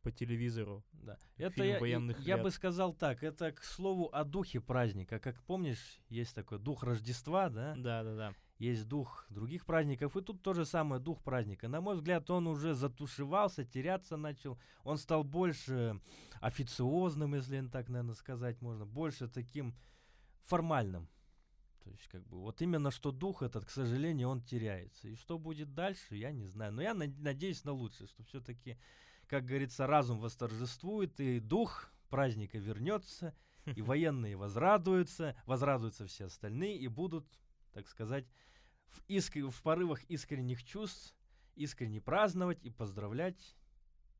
по 0.02 0.12
телевизору. 0.12 0.84
Да. 0.94 1.18
Это 1.38 1.64
я, 1.64 1.80
военных 1.80 2.20
я, 2.20 2.36
я 2.36 2.44
бы 2.44 2.52
сказал 2.52 2.94
так, 2.94 3.24
это 3.24 3.52
к 3.52 3.64
слову 3.64 4.10
о 4.12 4.24
духе 4.24 4.60
праздника. 4.60 5.20
Как 5.20 5.42
помнишь, 5.44 6.02
есть 6.10 6.36
такой 6.36 6.60
дух 6.60 6.84
Рождества, 6.84 7.50
да? 7.50 7.76
Да, 7.78 8.04
да, 8.04 8.16
да. 8.16 8.34
Есть 8.58 8.88
дух 8.88 9.26
других 9.30 9.66
праздников, 9.66 10.16
и 10.16 10.22
тут 10.22 10.44
то 10.44 10.54
же 10.54 10.66
самое 10.66 11.02
дух 11.02 11.24
праздника. 11.24 11.68
На 11.68 11.82
мой 11.82 11.96
взгляд, 11.96 12.30
он 12.30 12.48
уже 12.48 12.76
затушевался, 12.76 13.66
теряться 13.66 14.18
начал. 14.18 14.60
Он 14.84 14.98
стал 14.98 15.24
больше 15.24 16.00
официозным, 16.42 17.34
если 17.34 17.62
так, 17.68 17.90
наверное, 17.90 18.16
сказать 18.16 18.62
можно, 18.62 18.86
больше 18.86 19.28
таким 19.28 19.76
формальным. 20.44 21.10
То 21.84 21.90
есть, 21.90 22.08
как 22.08 22.26
бы, 22.28 22.40
вот 22.40 22.62
именно 22.62 22.92
что 22.92 23.12
дух 23.12 23.42
этот, 23.42 23.66
к 23.66 23.70
сожалению, 23.70 24.30
он 24.30 24.42
теряется. 24.42 25.08
И 25.08 25.16
что 25.16 25.40
будет 25.40 25.74
дальше, 25.74 26.16
я 26.16 26.32
не 26.32 26.46
знаю. 26.46 26.74
Но 26.74 26.82
я 26.82 26.94
надеюсь 26.94 27.64
на 27.64 27.72
лучшее, 27.72 28.08
что 28.08 28.24
все-таки 28.24 28.78
как 29.32 29.46
говорится, 29.46 29.88
разум 29.88 30.20
восторжествует, 30.20 31.18
и 31.22 31.40
дух 31.40 31.90
праздника 32.10 32.58
вернется, 32.58 33.34
и 33.78 33.82
военные 33.82 34.36
возрадуются, 34.36 35.42
возрадуются 35.46 36.06
все 36.06 36.26
остальные, 36.26 36.78
и 36.78 36.90
будут, 36.90 37.26
так 37.72 37.88
сказать, 37.88 38.26
в, 38.90 39.02
иск... 39.08 39.38
в 39.38 39.64
порывах 39.64 40.04
искренних 40.10 40.66
чувств 40.66 41.16
искренне 41.56 42.02
праздновать 42.02 42.62
и 42.62 42.70
поздравлять 42.70 43.56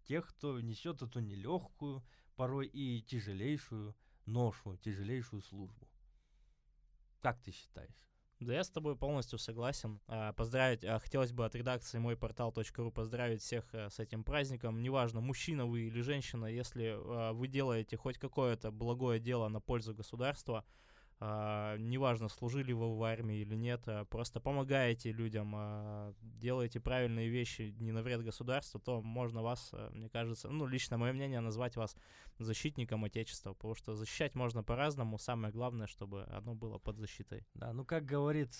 тех, 0.06 0.30
кто 0.30 0.62
несет 0.62 1.02
эту 1.02 1.20
нелегкую, 1.20 2.06
порой 2.38 2.68
и 2.68 3.02
тяжелейшую 3.02 3.94
ношу, 4.26 4.78
тяжелейшую 4.78 5.42
службу. 5.42 5.90
Как 7.22 7.40
ты 7.40 7.52
считаешь? 7.52 7.96
Да, 8.40 8.56
я 8.56 8.64
с 8.64 8.72
тобой 8.72 8.96
полностью 8.96 9.38
согласен. 9.38 10.02
А, 10.08 10.34
поздравить, 10.34 10.84
а, 10.84 10.98
хотелось 10.98 11.32
бы 11.32 11.46
от 11.46 11.54
редакции 11.54 12.00
мой 12.00 12.18
портал.ру 12.18 12.92
поздравить 12.92 13.44
всех 13.44 13.66
а, 13.74 13.90
с 13.92 14.00
этим 14.00 14.24
праздником. 14.24 14.82
Неважно, 14.82 15.22
мужчина 15.22 15.68
вы 15.68 15.82
или 15.82 16.02
женщина, 16.02 16.48
если 16.48 16.96
а, 16.98 17.34
вы 17.34 17.48
делаете 17.48 17.98
хоть 17.98 18.18
какое-то 18.18 18.72
благое 18.72 19.20
дело 19.20 19.48
на 19.48 19.62
пользу 19.62 19.94
государства, 19.94 20.66
Uh, 21.22 21.78
неважно, 21.78 22.30
служили 22.30 22.74
вы 22.74 22.98
в 22.98 23.04
армии 23.04 23.42
или 23.42 23.54
нет, 23.54 23.84
uh, 23.86 24.06
просто 24.06 24.40
помогаете 24.40 25.12
людям, 25.12 25.56
uh, 25.56 26.16
делаете 26.20 26.80
правильные 26.80 27.30
вещи 27.30 27.76
не 27.78 27.92
на 27.92 28.02
вред 28.02 28.24
государству, 28.24 28.80
то 28.80 29.04
можно 29.04 29.44
вас, 29.44 29.72
мне 29.92 30.10
кажется, 30.10 30.50
ну, 30.50 30.66
лично 30.66 30.98
мое 30.98 31.14
мнение, 31.14 31.40
назвать 31.40 31.76
вас 31.76 31.96
защитником 32.40 33.04
Отечества, 33.04 33.54
потому 33.54 33.76
что 33.76 33.94
защищать 33.94 34.34
можно 34.34 34.64
по-разному, 34.64 35.20
самое 35.20 35.54
главное, 35.54 35.86
чтобы 35.86 36.24
оно 36.24 36.56
было 36.56 36.80
под 36.80 36.98
защитой. 36.98 37.46
Да, 37.54 37.72
ну, 37.72 37.86
как 37.86 38.04
говорит, 38.04 38.58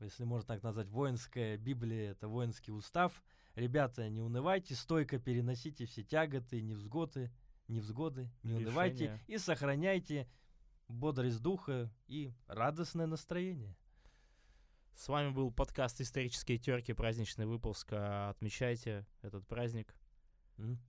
если 0.00 0.24
можно 0.24 0.46
так 0.46 0.62
назвать, 0.62 0.88
воинская 0.88 1.58
Библия, 1.58 2.12
это 2.12 2.28
воинский 2.28 2.72
устав, 2.72 3.22
ребята, 3.56 4.08
не 4.08 4.22
унывайте, 4.22 4.74
стойко 4.74 5.18
переносите 5.18 5.84
все 5.84 6.02
тяготы, 6.02 6.62
невзгоды, 6.62 7.30
невзгоды, 7.68 8.30
не 8.42 8.52
Лишения. 8.52 8.68
унывайте 8.68 9.20
и 9.26 9.36
сохраняйте 9.36 10.26
бодрость 10.94 11.42
духа 11.42 11.90
и 12.06 12.32
радостное 12.46 13.06
настроение. 13.06 13.76
С 14.94 15.08
вами 15.08 15.30
был 15.30 15.50
подкаст 15.50 16.00
«Исторические 16.00 16.56
терки», 16.58 16.92
праздничный 16.92 17.46
выпуск. 17.46 17.88
А, 17.92 18.30
Отмечайте 18.30 19.06
этот 19.22 19.46
праздник. 19.46 19.94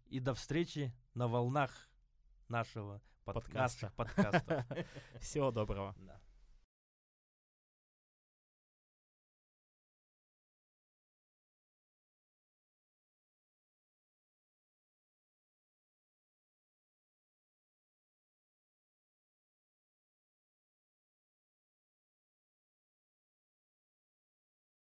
И 0.06 0.20
до 0.20 0.36
встречи 0.36 0.94
на 1.16 1.28
волнах 1.28 1.90
нашего 2.48 3.02
под- 3.24 3.36
Подкаста. 3.36 3.86
наших 3.86 3.96
подкастов. 3.96 4.66
Всего 5.22 5.50
доброго. 5.52 5.96
Да. 5.98 6.22